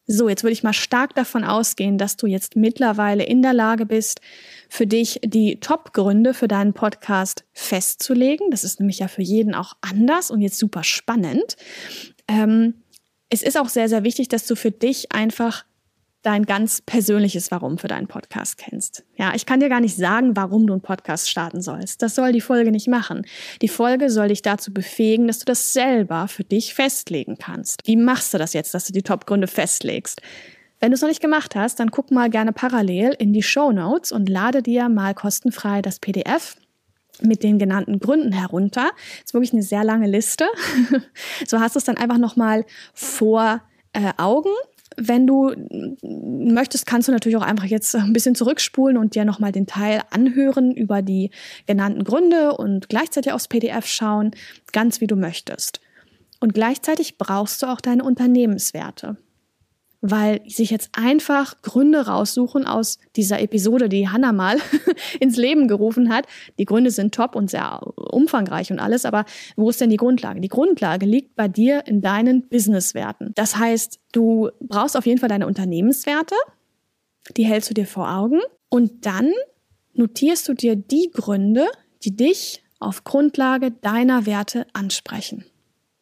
So, 0.06 0.28
jetzt 0.28 0.44
würde 0.44 0.52
ich 0.52 0.62
mal 0.62 0.72
stark 0.72 1.14
davon 1.14 1.42
ausgehen, 1.42 1.98
dass 1.98 2.16
du 2.16 2.26
jetzt 2.26 2.54
mittlerweile 2.54 3.24
in 3.24 3.42
der 3.42 3.52
Lage 3.52 3.86
bist, 3.86 4.20
für 4.68 4.86
dich 4.86 5.20
die 5.24 5.58
Top-Gründe 5.58 6.32
für 6.32 6.48
deinen 6.48 6.74
Podcast 6.74 7.44
festzulegen. 7.52 8.50
Das 8.50 8.62
ist 8.62 8.78
nämlich 8.78 9.00
ja 9.00 9.08
für 9.08 9.22
jeden 9.22 9.54
auch 9.54 9.74
anders 9.80 10.30
und 10.30 10.40
jetzt 10.40 10.58
super 10.58 10.84
spannend. 10.84 11.56
Ähm, 12.28 12.74
es 13.30 13.42
ist 13.42 13.58
auch 13.58 13.68
sehr, 13.68 13.88
sehr 13.88 14.04
wichtig, 14.04 14.28
dass 14.28 14.46
du 14.46 14.54
für 14.54 14.70
dich 14.70 15.10
einfach 15.12 15.64
dein 16.26 16.44
ganz 16.44 16.80
persönliches 16.80 17.52
Warum 17.52 17.78
für 17.78 17.86
deinen 17.86 18.08
Podcast 18.08 18.58
kennst. 18.58 19.04
Ja, 19.16 19.32
ich 19.36 19.46
kann 19.46 19.60
dir 19.60 19.68
gar 19.68 19.80
nicht 19.80 19.96
sagen, 19.96 20.34
warum 20.34 20.66
du 20.66 20.72
einen 20.72 20.82
Podcast 20.82 21.30
starten 21.30 21.62
sollst. 21.62 22.02
Das 22.02 22.16
soll 22.16 22.32
die 22.32 22.40
Folge 22.40 22.72
nicht 22.72 22.88
machen. 22.88 23.24
Die 23.62 23.68
Folge 23.68 24.10
soll 24.10 24.28
dich 24.28 24.42
dazu 24.42 24.74
befähigen, 24.74 25.28
dass 25.28 25.38
du 25.38 25.44
das 25.44 25.72
selber 25.72 26.26
für 26.26 26.42
dich 26.42 26.74
festlegen 26.74 27.38
kannst. 27.38 27.80
Wie 27.84 27.94
machst 27.94 28.34
du 28.34 28.38
das 28.38 28.54
jetzt, 28.54 28.74
dass 28.74 28.86
du 28.86 28.92
die 28.92 29.02
Top-Gründe 29.02 29.46
festlegst? 29.46 30.20
Wenn 30.80 30.90
du 30.90 30.96
es 30.96 31.00
noch 31.00 31.08
nicht 31.08 31.22
gemacht 31.22 31.54
hast, 31.54 31.78
dann 31.78 31.92
guck 31.92 32.10
mal 32.10 32.28
gerne 32.28 32.52
parallel 32.52 33.14
in 33.18 33.32
die 33.32 33.44
Show 33.44 33.70
Notes 33.70 34.10
und 34.10 34.28
lade 34.28 34.62
dir 34.62 34.88
mal 34.88 35.14
kostenfrei 35.14 35.80
das 35.80 36.00
PDF 36.00 36.56
mit 37.20 37.44
den 37.44 37.60
genannten 37.60 38.00
Gründen 38.00 38.32
herunter. 38.32 38.90
Das 38.96 39.26
ist 39.26 39.34
wirklich 39.34 39.52
eine 39.52 39.62
sehr 39.62 39.84
lange 39.84 40.08
Liste. 40.08 40.44
so 41.46 41.60
hast 41.60 41.76
du 41.76 41.78
es 41.78 41.84
dann 41.84 41.96
einfach 41.96 42.18
nochmal 42.18 42.64
vor 42.92 43.62
äh, 43.92 44.12
Augen 44.18 44.50
wenn 44.96 45.26
du 45.26 45.52
möchtest, 46.02 46.86
kannst 46.86 47.08
du 47.08 47.12
natürlich 47.12 47.36
auch 47.36 47.42
einfach 47.42 47.64
jetzt 47.64 47.94
ein 47.94 48.12
bisschen 48.12 48.34
zurückspulen 48.34 48.96
und 48.96 49.14
dir 49.14 49.24
nochmal 49.24 49.52
den 49.52 49.66
Teil 49.66 50.02
anhören 50.10 50.72
über 50.72 51.02
die 51.02 51.30
genannten 51.66 52.04
Gründe 52.04 52.56
und 52.56 52.88
gleichzeitig 52.88 53.32
aufs 53.32 53.48
PDF 53.48 53.86
schauen, 53.86 54.30
ganz 54.72 55.00
wie 55.00 55.06
du 55.06 55.16
möchtest. 55.16 55.80
Und 56.40 56.54
gleichzeitig 56.54 57.18
brauchst 57.18 57.62
du 57.62 57.66
auch 57.66 57.80
deine 57.80 58.04
Unternehmenswerte 58.04 59.16
weil 60.10 60.40
sich 60.48 60.70
jetzt 60.70 60.90
einfach 60.92 61.60
Gründe 61.62 62.06
raussuchen 62.06 62.66
aus 62.66 62.98
dieser 63.16 63.40
Episode, 63.40 63.88
die 63.88 64.08
Hannah 64.08 64.32
mal 64.32 64.58
ins 65.20 65.36
Leben 65.36 65.68
gerufen 65.68 66.12
hat. 66.12 66.26
Die 66.58 66.64
Gründe 66.64 66.90
sind 66.90 67.14
top 67.14 67.34
und 67.34 67.50
sehr 67.50 67.80
umfangreich 67.96 68.70
und 68.70 68.78
alles, 68.78 69.04
aber 69.04 69.24
wo 69.56 69.70
ist 69.70 69.80
denn 69.80 69.90
die 69.90 69.96
Grundlage? 69.96 70.40
Die 70.40 70.48
Grundlage 70.48 71.06
liegt 71.06 71.36
bei 71.36 71.48
dir 71.48 71.86
in 71.86 72.00
deinen 72.00 72.48
Businesswerten. 72.48 73.32
Das 73.34 73.56
heißt, 73.56 74.00
du 74.12 74.50
brauchst 74.60 74.96
auf 74.96 75.06
jeden 75.06 75.18
Fall 75.18 75.28
deine 75.28 75.46
Unternehmenswerte, 75.46 76.34
die 77.36 77.44
hältst 77.44 77.70
du 77.70 77.74
dir 77.74 77.86
vor 77.86 78.10
Augen 78.10 78.40
und 78.68 79.06
dann 79.06 79.32
notierst 79.94 80.48
du 80.48 80.54
dir 80.54 80.76
die 80.76 81.10
Gründe, 81.12 81.66
die 82.04 82.14
dich 82.14 82.62
auf 82.78 83.04
Grundlage 83.04 83.70
deiner 83.70 84.26
Werte 84.26 84.66
ansprechen. 84.72 85.44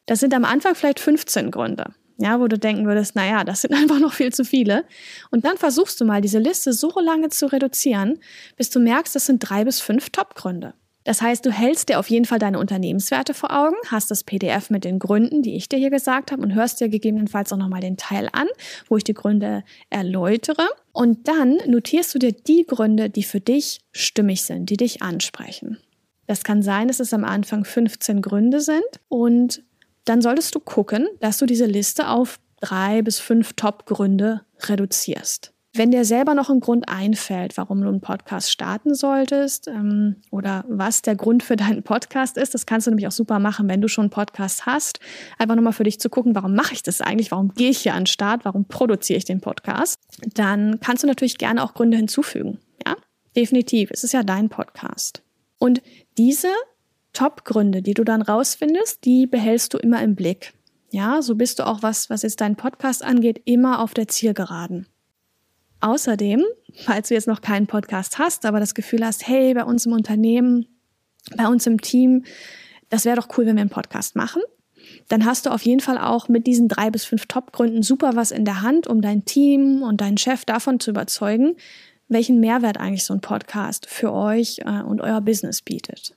Das 0.06 0.20
sind 0.20 0.34
am 0.34 0.44
Anfang 0.44 0.74
vielleicht 0.74 1.00
15 1.00 1.50
Gründe 1.50 1.94
ja, 2.18 2.40
wo 2.40 2.46
du 2.48 2.58
denken 2.58 2.86
würdest, 2.86 3.16
naja, 3.16 3.44
das 3.44 3.62
sind 3.62 3.74
einfach 3.74 3.98
noch 3.98 4.12
viel 4.12 4.32
zu 4.32 4.44
viele. 4.44 4.84
Und 5.30 5.44
dann 5.44 5.56
versuchst 5.56 6.00
du 6.00 6.04
mal, 6.04 6.20
diese 6.20 6.38
Liste 6.38 6.72
so 6.72 6.92
lange 7.00 7.28
zu 7.28 7.46
reduzieren, 7.46 8.18
bis 8.56 8.70
du 8.70 8.80
merkst, 8.80 9.14
das 9.14 9.26
sind 9.26 9.38
drei 9.40 9.64
bis 9.64 9.80
fünf 9.80 10.10
Top-Gründe. 10.10 10.74
Das 11.04 11.20
heißt, 11.20 11.44
du 11.44 11.50
hältst 11.50 11.90
dir 11.90 11.98
auf 11.98 12.08
jeden 12.08 12.24
Fall 12.24 12.38
deine 12.38 12.58
Unternehmenswerte 12.58 13.34
vor 13.34 13.52
Augen, 13.52 13.76
hast 13.88 14.10
das 14.10 14.24
PDF 14.24 14.70
mit 14.70 14.84
den 14.84 14.98
Gründen, 14.98 15.42
die 15.42 15.54
ich 15.54 15.68
dir 15.68 15.78
hier 15.78 15.90
gesagt 15.90 16.32
habe, 16.32 16.42
und 16.42 16.54
hörst 16.54 16.80
dir 16.80 16.88
gegebenenfalls 16.88 17.52
auch 17.52 17.58
nochmal 17.58 17.82
den 17.82 17.98
Teil 17.98 18.30
an, 18.32 18.48
wo 18.88 18.96
ich 18.96 19.04
die 19.04 19.12
Gründe 19.12 19.64
erläutere. 19.90 20.66
Und 20.92 21.28
dann 21.28 21.58
notierst 21.66 22.14
du 22.14 22.18
dir 22.18 22.32
die 22.32 22.64
Gründe, 22.66 23.10
die 23.10 23.22
für 23.22 23.40
dich 23.40 23.80
stimmig 23.92 24.44
sind, 24.44 24.70
die 24.70 24.78
dich 24.78 25.02
ansprechen. 25.02 25.78
Das 26.26 26.42
kann 26.42 26.62
sein, 26.62 26.88
dass 26.88 27.00
es 27.00 27.12
am 27.12 27.24
Anfang 27.24 27.66
15 27.66 28.22
Gründe 28.22 28.60
sind 28.60 28.82
und 29.08 29.62
dann 30.04 30.22
solltest 30.22 30.54
du 30.54 30.60
gucken, 30.60 31.08
dass 31.20 31.38
du 31.38 31.46
diese 31.46 31.66
Liste 31.66 32.08
auf 32.08 32.38
drei 32.60 33.02
bis 33.02 33.18
fünf 33.18 33.54
Top-Gründe 33.54 34.42
reduzierst. 34.68 35.54
Wenn 35.76 35.90
dir 35.90 36.04
selber 36.04 36.34
noch 36.34 36.50
ein 36.50 36.60
Grund 36.60 36.88
einfällt, 36.88 37.56
warum 37.56 37.82
du 37.82 37.88
einen 37.88 38.00
Podcast 38.00 38.52
starten 38.52 38.94
solltest 38.94 39.66
ähm, 39.66 40.22
oder 40.30 40.64
was 40.68 41.02
der 41.02 41.16
Grund 41.16 41.42
für 41.42 41.56
deinen 41.56 41.82
Podcast 41.82 42.36
ist, 42.36 42.54
das 42.54 42.64
kannst 42.64 42.86
du 42.86 42.92
nämlich 42.92 43.08
auch 43.08 43.12
super 43.12 43.40
machen, 43.40 43.68
wenn 43.68 43.80
du 43.80 43.88
schon 43.88 44.04
einen 44.04 44.10
Podcast 44.10 44.66
hast. 44.66 45.00
Einfach 45.36 45.56
nochmal 45.56 45.72
für 45.72 45.82
dich 45.82 45.98
zu 45.98 46.08
gucken, 46.10 46.36
warum 46.36 46.54
mache 46.54 46.74
ich 46.74 46.84
das 46.84 47.00
eigentlich? 47.00 47.32
Warum 47.32 47.54
gehe 47.54 47.70
ich 47.70 47.78
hier 47.78 47.94
an 47.94 48.02
den 48.02 48.06
Start? 48.06 48.44
Warum 48.44 48.66
produziere 48.66 49.16
ich 49.16 49.24
den 49.24 49.40
Podcast? 49.40 49.98
Dann 50.34 50.78
kannst 50.78 51.02
du 51.02 51.08
natürlich 51.08 51.38
gerne 51.38 51.64
auch 51.64 51.74
Gründe 51.74 51.96
hinzufügen. 51.96 52.60
Ja, 52.86 52.94
definitiv. 53.34 53.90
Es 53.90 54.04
ist 54.04 54.12
ja 54.12 54.22
dein 54.22 54.50
Podcast. 54.50 55.24
Und 55.58 55.82
diese 56.18 56.48
Top-Gründe, 57.14 57.80
die 57.80 57.94
du 57.94 58.04
dann 58.04 58.22
rausfindest, 58.22 59.04
die 59.04 59.26
behältst 59.26 59.72
du 59.72 59.78
immer 59.78 60.02
im 60.02 60.14
Blick. 60.14 60.52
Ja, 60.90 61.22
so 61.22 61.34
bist 61.34 61.58
du 61.58 61.66
auch 61.66 61.82
was, 61.82 62.10
was 62.10 62.22
jetzt 62.22 62.40
deinen 62.40 62.56
Podcast 62.56 63.02
angeht, 63.02 63.40
immer 63.46 63.80
auf 63.80 63.94
der 63.94 64.08
Zielgeraden. 64.08 64.86
Außerdem, 65.80 66.44
falls 66.84 67.08
du 67.08 67.14
jetzt 67.14 67.26
noch 67.26 67.40
keinen 67.40 67.66
Podcast 67.66 68.18
hast, 68.18 68.46
aber 68.46 68.60
das 68.60 68.74
Gefühl 68.74 69.04
hast, 69.04 69.26
hey, 69.26 69.54
bei 69.54 69.64
uns 69.64 69.86
im 69.86 69.92
Unternehmen, 69.92 70.66
bei 71.36 71.48
uns 71.48 71.66
im 71.66 71.80
Team, 71.80 72.24
das 72.90 73.04
wäre 73.04 73.16
doch 73.16 73.28
cool, 73.36 73.46
wenn 73.46 73.56
wir 73.56 73.62
einen 73.62 73.70
Podcast 73.70 74.14
machen, 74.14 74.42
dann 75.08 75.24
hast 75.24 75.46
du 75.46 75.50
auf 75.50 75.62
jeden 75.62 75.80
Fall 75.80 75.98
auch 75.98 76.28
mit 76.28 76.46
diesen 76.46 76.68
drei 76.68 76.90
bis 76.90 77.04
fünf 77.04 77.26
Top-Gründen 77.26 77.82
super 77.82 78.16
was 78.16 78.30
in 78.30 78.44
der 78.44 78.62
Hand, 78.62 78.86
um 78.86 79.00
dein 79.00 79.24
Team 79.24 79.82
und 79.82 80.00
deinen 80.00 80.18
Chef 80.18 80.44
davon 80.44 80.80
zu 80.80 80.90
überzeugen, 80.90 81.56
welchen 82.08 82.40
Mehrwert 82.40 82.78
eigentlich 82.78 83.04
so 83.04 83.14
ein 83.14 83.20
Podcast 83.20 83.86
für 83.86 84.12
euch 84.12 84.60
äh, 84.60 84.82
und 84.82 85.00
euer 85.00 85.20
Business 85.20 85.62
bietet. 85.62 86.14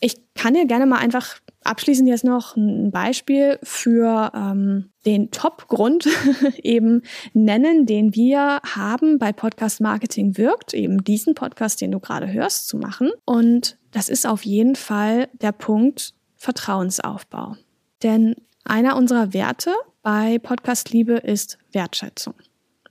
Ich 0.00 0.16
kann 0.34 0.54
dir 0.54 0.66
gerne 0.66 0.86
mal 0.86 0.98
einfach 0.98 1.40
abschließend 1.62 2.08
jetzt 2.08 2.24
noch 2.24 2.56
ein 2.56 2.90
Beispiel 2.90 3.58
für 3.62 4.32
ähm, 4.34 4.90
den 5.04 5.30
Top-Grund 5.30 6.08
eben 6.62 7.02
nennen, 7.34 7.86
den 7.86 8.14
wir 8.14 8.60
haben 8.64 9.18
bei 9.18 9.32
Podcast 9.32 9.80
Marketing 9.80 10.38
wirkt, 10.38 10.72
eben 10.72 11.04
diesen 11.04 11.34
Podcast, 11.34 11.80
den 11.80 11.92
du 11.92 12.00
gerade 12.00 12.32
hörst, 12.32 12.68
zu 12.68 12.78
machen. 12.78 13.10
Und 13.24 13.76
das 13.90 14.08
ist 14.08 14.26
auf 14.26 14.44
jeden 14.44 14.74
Fall 14.74 15.28
der 15.34 15.52
Punkt 15.52 16.14
Vertrauensaufbau. 16.36 17.56
Denn 18.02 18.34
einer 18.64 18.96
unserer 18.96 19.34
Werte 19.34 19.74
bei 20.02 20.38
Podcast 20.38 20.90
Liebe 20.90 21.14
ist 21.14 21.58
Wertschätzung. 21.72 22.34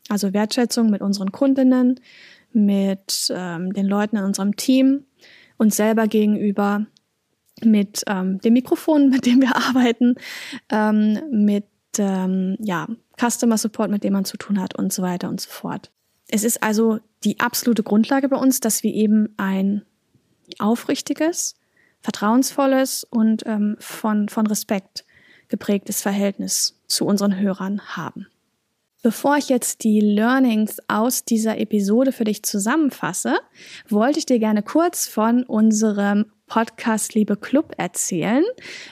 Also 0.09 0.33
Wertschätzung 0.33 0.89
mit 0.89 1.01
unseren 1.01 1.31
Kundinnen, 1.31 1.99
mit 2.51 3.31
ähm, 3.35 3.73
den 3.73 3.85
Leuten 3.85 4.17
in 4.17 4.23
unserem 4.23 4.55
Team, 4.55 5.05
uns 5.57 5.75
selber 5.75 6.07
gegenüber 6.07 6.85
mit 7.65 8.03
ähm, 8.07 8.39
dem 8.39 8.53
Mikrofon, 8.53 9.09
mit 9.09 9.25
dem 9.25 9.41
wir 9.41 9.55
arbeiten, 9.55 10.15
ähm, 10.69 11.19
mit 11.31 11.65
ähm, 11.97 12.55
ja, 12.59 12.87
Customer 13.19 13.57
Support, 13.57 13.91
mit 13.91 14.03
dem 14.03 14.13
man 14.13 14.25
zu 14.25 14.37
tun 14.37 14.59
hat 14.59 14.75
und 14.75 14.93
so 14.93 15.01
weiter 15.01 15.29
und 15.29 15.41
so 15.41 15.49
fort. 15.49 15.91
Es 16.27 16.43
ist 16.43 16.61
also 16.61 16.99
die 17.23 17.39
absolute 17.39 17.83
Grundlage 17.83 18.29
bei 18.29 18.37
uns, 18.37 18.59
dass 18.59 18.83
wir 18.83 18.93
eben 18.93 19.33
ein 19.37 19.83
aufrichtiges, 20.59 21.55
vertrauensvolles 22.01 23.03
und 23.03 23.43
ähm, 23.45 23.75
von, 23.79 24.29
von 24.29 24.47
Respekt 24.47 25.05
geprägtes 25.49 26.01
Verhältnis 26.01 26.79
zu 26.87 27.05
unseren 27.05 27.37
Hörern 27.37 27.81
haben. 27.95 28.27
Bevor 29.01 29.37
ich 29.37 29.47
jetzt 29.49 29.83
die 29.83 30.01
Learnings 30.01 30.77
aus 30.87 31.23
dieser 31.23 31.57
Episode 31.57 32.11
für 32.11 32.25
dich 32.25 32.43
zusammenfasse, 32.43 33.37
wollte 33.87 34.19
ich 34.19 34.25
dir 34.25 34.39
gerne 34.39 34.61
kurz 34.61 35.07
von 35.07 35.43
unserem 35.43 36.25
Podcast 36.49 37.13
Liebe 37.13 37.37
Club 37.37 37.73
erzählen. 37.77 38.43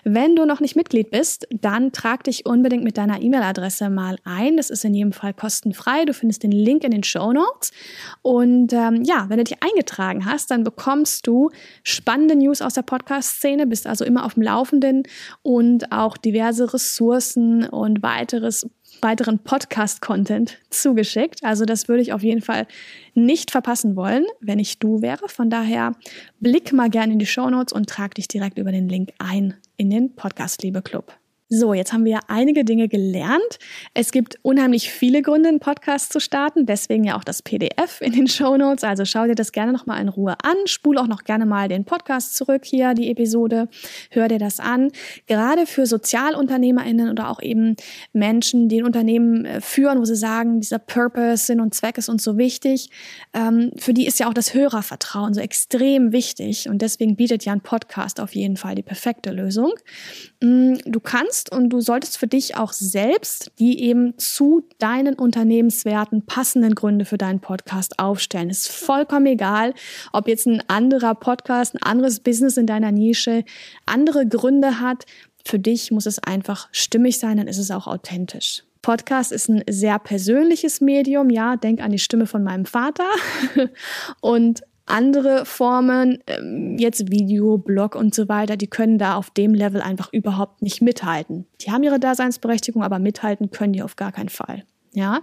Wenn 0.06 0.36
du 0.36 0.46
noch 0.46 0.62
nicht 0.62 0.76
Mitglied 0.78 1.12
bist, 1.12 1.48
dann 1.50 1.92
trag 1.92 2.24
dich 2.24 2.46
unbedingt 2.46 2.84
mit 2.84 2.98
deiner 2.98 3.22
E-Mail-Adresse 3.22 3.90
mal 3.90 4.18
ein. 4.24 4.56
Das 4.56 4.70
ist 4.70 4.86
in 4.86 4.94
jedem 4.94 5.12
Fall 5.12 5.34
kostenfrei. 5.34 6.06
Du 6.06 6.14
findest 6.14 6.44
den 6.44 6.52
Link 6.52 6.86
in 6.86 6.92
den 6.92 7.04
Show 7.04 7.34
Notes. 7.34 7.72
Und 8.22 8.72
ähm, 8.72 9.04
ja, 9.04 9.26
wenn 9.28 9.40
du 9.40 9.44
dich 9.44 9.62
eingetragen 9.62 10.26
hast, 10.26 10.52
dann 10.52 10.64
bekommst 10.64 11.28
du 11.28 11.50
spannende 11.84 12.36
News 12.36 12.62
aus 12.62 12.76
der 12.76 12.84
Podcast-Szene, 12.84 13.68
bist 13.68 13.88
also 13.88 14.06
immer 14.06 14.24
auf 14.24 14.36
dem 14.36 14.44
Laufenden 14.44 15.04
und 15.42 15.92
auch 15.92 16.16
diverse 16.16 16.74
Ressourcen 16.74 17.68
und 17.68 18.04
weiteres 18.04 18.70
weiteren 19.02 19.40
Podcast-Content 19.40 20.58
zugeschickt. 20.70 21.44
Also 21.44 21.66
das 21.66 21.88
würde 21.88 22.02
ich 22.02 22.14
auf 22.14 22.24
jeden 22.24 22.42
Fall 22.42 22.68
nicht 23.14 23.52
verpassen 23.52 23.96
wollen, 23.96 24.26
wenn 24.40 24.60
ich 24.60 24.80
du 24.80 25.02
wäre. 25.02 25.30
Von 25.30 25.50
daher 25.50 25.94
blick 26.40 26.74
mal 26.74 26.90
gerne 26.90 27.14
in 27.14 27.20
die 27.20 27.26
Show 27.26 27.50
Notes 27.50 27.74
und 27.74 27.90
trag 27.90 28.16
dich 28.16 28.28
direkt 28.28 28.58
über 28.58 28.72
den 28.72 28.90
Link 28.90 29.12
ein 29.20 29.56
in 29.78 29.90
den 29.90 30.16
Podcast 30.16 30.64
Liebe 30.64 30.82
Club. 30.82 31.14
So, 31.50 31.74
jetzt 31.74 31.94
haben 31.94 32.04
wir 32.04 32.20
einige 32.28 32.66
Dinge 32.66 32.90
gelernt. 32.90 33.58
Es 33.94 34.12
gibt 34.12 34.38
unheimlich 34.42 34.92
viele 34.92 35.22
Gründe, 35.22 35.48
einen 35.48 35.62
Podcast 35.62 36.12
zu 36.12 36.20
starten, 36.20 36.66
deswegen 36.66 37.06
ja 37.06 37.18
auch 37.18 37.24
das 37.24 37.42
PDF 37.42 38.02
in 38.02 38.12
den 38.12 38.28
Show 38.28 38.58
Notes. 38.58 38.84
Also 38.84 39.06
schau 39.06 39.28
dir 39.28 39.36
das 39.36 39.54
gerne 39.54 39.72
nochmal 39.72 40.02
in 40.02 40.10
Ruhe 40.10 40.36
an. 40.44 40.58
Spul 40.66 40.98
auch 40.98 41.08
noch 41.08 41.24
gerne 41.24 41.46
mal 41.46 41.70
den 41.70 41.86
Podcast 41.86 42.36
zurück 42.36 42.66
hier, 42.66 42.94
die 42.96 43.10
Episode. 43.10 43.70
Hör 44.12 44.28
dir 44.28 44.40
das 44.40 44.60
an. 44.60 44.92
Gerade 45.28 45.68
für 45.68 45.86
SozialunternehmerInnen 45.86 47.10
oder 47.10 47.30
auch 47.30 47.42
eben 47.42 47.78
Menschen, 48.12 48.68
die 48.68 48.82
ein 48.82 48.86
Unternehmen 48.86 49.46
äh, 49.46 49.62
führen, 49.62 50.00
wo 50.00 50.04
sie 50.04 50.18
sagen, 50.18 50.60
dieser 50.60 50.80
Purpose, 50.80 51.46
Sinn 51.46 51.62
und 51.62 51.74
Zweck 51.74 51.98
ist 51.98 52.10
uns 52.10 52.26
so 52.26 52.38
wichtig. 52.38 52.90
Ähm, 53.34 53.72
für 53.78 53.94
die 53.94 54.06
ist 54.06 54.20
ja 54.20 54.28
auch 54.28 54.34
das 54.34 54.54
Hörervertrauen 54.54 55.34
so 55.34 55.40
extrem 55.40 56.12
wichtig. 56.12 56.68
Und 56.68 56.82
deswegen 56.82 57.16
bietet 57.16 57.46
ja 57.46 57.54
ein 57.54 57.62
Podcast 57.62 58.20
auf 58.20 58.36
jeden 58.36 58.58
Fall 58.58 58.76
die 58.76 58.84
perfekte 58.84 59.32
Lösung. 59.32 59.72
Mm, 60.44 60.74
du 60.86 61.00
kannst 61.00 61.37
kannst 61.38 61.52
und 61.52 61.70
du 61.70 61.82
solltest 61.82 62.18
für 62.18 62.28
dich 62.28 62.56
auch 62.56 62.74
selbst 62.74 63.52
die 63.60 63.84
eben 63.84 64.18
zu 64.18 64.64
deinen 64.80 65.16
Unternehmenswerten 65.16 66.26
passenden 66.26 66.76
Gründe 66.76 67.06
für 67.06 67.18
deinen 67.18 67.40
Podcast 67.40 68.00
aufstellen. 68.00 68.50
Ist 68.50 68.70
vollkommen 68.70 69.28
egal, 69.28 69.74
ob 70.14 70.28
jetzt 70.28 70.48
ein 70.48 70.62
anderer 70.68 71.16
Podcast, 71.16 71.76
ein 71.76 71.84
anderes 71.84 72.20
Business 72.20 72.58
in 72.58 72.66
deiner 72.66 72.92
Nische 72.92 73.44
andere 73.86 74.28
Gründe 74.28 74.80
hat. 74.80 75.06
Für 75.46 75.60
dich 75.60 75.92
muss 75.92 76.06
es 76.06 76.20
einfach 76.20 76.68
stimmig 76.72 77.20
sein, 77.20 77.38
dann 77.38 77.48
ist 77.48 77.58
es 77.58 77.72
auch 77.72 77.88
authentisch. 77.88 78.64
Podcast 78.82 79.32
ist 79.32 79.50
ein 79.50 79.64
sehr 79.70 80.00
persönliches 80.00 80.82
Medium. 80.82 81.30
Ja, 81.30 81.58
denk 81.58 81.82
an 81.82 81.92
die 81.92 82.00
Stimme 82.00 82.26
von 82.26 82.44
meinem 82.44 82.66
Vater. 82.66 83.08
Und 84.22 84.62
andere 84.88 85.46
Formen, 85.46 86.24
ähm, 86.28 86.78
jetzt 86.80 87.12
Video, 87.12 87.58
Blog 87.58 87.96
und 87.96 88.16
so 88.16 88.28
weiter, 88.28 88.58
die 88.58 88.68
können 88.68 88.98
da 88.98 89.16
auf 89.16 89.30
dem 89.30 89.54
Level 89.54 89.82
einfach 89.82 90.12
überhaupt 90.12 90.62
nicht 90.62 90.82
mithalten. 90.82 91.46
Die 91.62 91.72
haben 91.72 91.84
ihre 91.84 92.00
Daseinsberechtigung, 92.00 92.84
aber 92.84 93.00
mithalten 93.00 93.52
können 93.52 93.74
die 93.74 93.84
auf 93.84 93.96
gar 93.96 94.12
keinen 94.12 94.30
Fall. 94.30 94.64
Ja, 94.94 95.22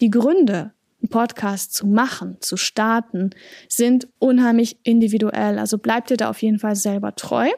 die 0.00 0.10
Gründe, 0.10 0.72
einen 1.02 1.10
Podcast 1.10 1.74
zu 1.74 1.86
machen, 1.86 2.36
zu 2.40 2.56
starten, 2.56 3.30
sind 3.68 4.08
unheimlich 4.18 4.78
individuell. 4.84 5.58
Also 5.58 5.78
bleibt 5.78 6.10
dir 6.10 6.16
da 6.16 6.30
auf 6.30 6.42
jeden 6.42 6.58
Fall 6.58 6.76
selber 6.76 7.14
treu. 7.14 7.48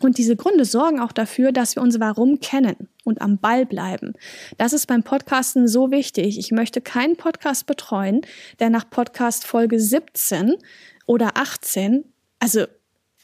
Und 0.00 0.18
diese 0.18 0.36
Gründe 0.36 0.64
sorgen 0.64 1.00
auch 1.00 1.12
dafür, 1.12 1.52
dass 1.52 1.76
wir 1.76 1.82
unser 1.82 2.00
Warum 2.00 2.40
kennen 2.40 2.88
und 3.04 3.20
am 3.20 3.38
Ball 3.38 3.66
bleiben. 3.66 4.14
Das 4.56 4.72
ist 4.72 4.86
beim 4.86 5.02
Podcasten 5.02 5.68
so 5.68 5.90
wichtig. 5.90 6.38
Ich 6.38 6.52
möchte 6.52 6.80
keinen 6.80 7.16
Podcast 7.16 7.66
betreuen, 7.66 8.22
der 8.60 8.70
nach 8.70 8.88
Podcast 8.88 9.46
Folge 9.46 9.80
17 9.80 10.54
oder 11.06 11.36
18, 11.36 12.04
also 12.38 12.66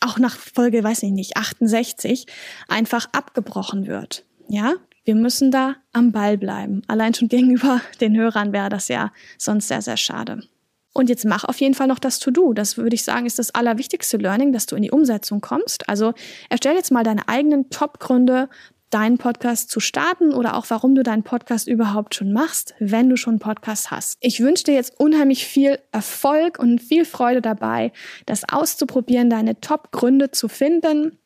auch 0.01 0.19
nach 0.19 0.37
Folge, 0.37 0.83
weiß 0.83 1.03
ich 1.05 1.13
nicht, 1.13 1.37
68, 1.37 2.27
einfach 2.69 3.09
abgebrochen 3.13 3.87
wird. 3.87 4.25
Ja, 4.49 4.75
wir 5.05 5.15
müssen 5.15 5.51
da 5.51 5.77
am 5.93 6.13
Ball 6.13 6.39
bleiben. 6.39 6.83
Allein 6.89 7.15
schon 7.15 7.29
gegenüber 7.29 7.81
den 8.01 8.17
Hörern 8.17 8.53
wäre 8.53 8.69
das 8.69 8.89
ja 8.89 9.13
sonst 9.39 9.69
sehr, 9.69 9.83
sehr 9.83 9.97
schade. 9.97 10.43
Und 10.95 11.11
jetzt 11.11 11.25
mach 11.25 11.45
auf 11.45 11.61
jeden 11.61 11.75
Fall 11.75 11.89
noch 11.89 11.99
das 11.99 12.21
To-Do. 12.21 12.55
Das 12.55 12.79
würde 12.79 12.95
ich 12.95 13.03
sagen, 13.03 13.27
ist 13.27 13.39
das 13.39 13.55
allerwichtigste 13.55 14.17
Learning, 14.17 14.53
dass 14.53 14.67
du 14.67 14.77
in 14.77 14.83
die 14.83 14.93
Umsetzung 14.93 15.41
kommst. 15.41 15.89
Also 15.89 16.15
erstell 16.49 16.77
jetzt 16.77 16.93
mal 16.93 17.03
deine 17.03 17.29
eigenen 17.29 17.69
Top-Gründe, 17.69 18.49
deinen 18.91 19.19
Podcast 19.19 19.71
zu 19.71 19.81
starten 19.81 20.33
oder 20.33 20.57
auch 20.57 20.67
warum 20.69 20.95
du 20.95 21.03
deinen 21.03 21.25
Podcast 21.25 21.67
überhaupt 21.67 22.15
schon 22.15 22.33
machst, 22.33 22.75
wenn 22.79 23.11
du 23.11 23.17
schon 23.17 23.33
einen 23.33 23.39
Podcast 23.41 23.91
hast. 23.91 24.19
Ich 24.21 24.39
wünsche 24.39 24.65
dir 24.65 24.75
jetzt 24.75 24.99
unheimlich 25.01 25.47
viel 25.47 25.81
Erfolg 25.91 26.61
und 26.61 26.81
viel 26.81 27.05
Freude 27.05 27.43
dabei, 27.43 27.91
das 28.27 28.43
auszuprobieren, 28.49 29.31
deine 29.31 29.61
Top-Gründe 29.61 30.31
zu 30.31 30.47
finden 30.49 31.19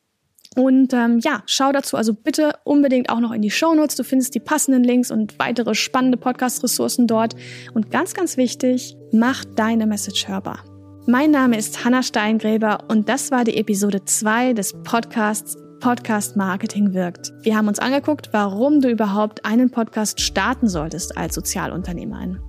und 0.55 0.93
ähm, 0.93 1.19
ja, 1.19 1.43
schau 1.45 1.71
dazu 1.71 1.95
also 1.95 2.13
bitte 2.13 2.53
unbedingt 2.63 3.09
auch 3.09 3.19
noch 3.19 3.31
in 3.31 3.41
die 3.41 3.51
Show 3.51 3.75
Notes. 3.75 3.95
Du 3.95 4.03
findest 4.03 4.33
die 4.33 4.39
passenden 4.39 4.83
Links 4.83 5.11
und 5.11 5.37
weitere 5.37 5.75
spannende 5.75 6.17
Podcast-Ressourcen 6.17 7.07
dort. 7.07 7.35
Und 7.73 7.91
ganz, 7.91 8.13
ganz 8.13 8.35
wichtig, 8.35 8.95
mach 9.11 9.45
deine 9.45 9.85
Message 9.85 10.27
hörbar. 10.27 10.63
Mein 11.05 11.31
Name 11.31 11.57
ist 11.57 11.85
Hanna 11.85 12.03
Steingräber 12.03 12.79
und 12.87 13.09
das 13.09 13.31
war 13.31 13.43
die 13.43 13.57
Episode 13.57 14.05
2 14.05 14.53
des 14.53 14.73
Podcasts 14.83 15.57
Podcast 15.79 16.35
Marketing 16.35 16.93
wirkt. 16.93 17.31
Wir 17.41 17.55
haben 17.55 17.69
uns 17.69 17.79
angeguckt, 17.79 18.29
warum 18.33 18.81
du 18.81 18.89
überhaupt 18.89 19.45
einen 19.45 19.71
Podcast 19.71 20.19
starten 20.19 20.67
solltest 20.67 21.17
als 21.17 21.35
Sozialunternehmerin. 21.35 22.39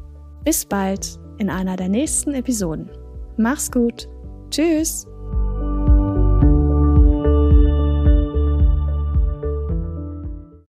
Bis 0.44 0.64
bald 0.64 1.18
in 1.38 1.48
einer 1.48 1.76
der 1.76 1.88
nächsten 1.88 2.34
Episoden. 2.34 2.90
Mach's 3.36 3.70
gut. 3.70 4.08
Tschüss. 4.50 5.06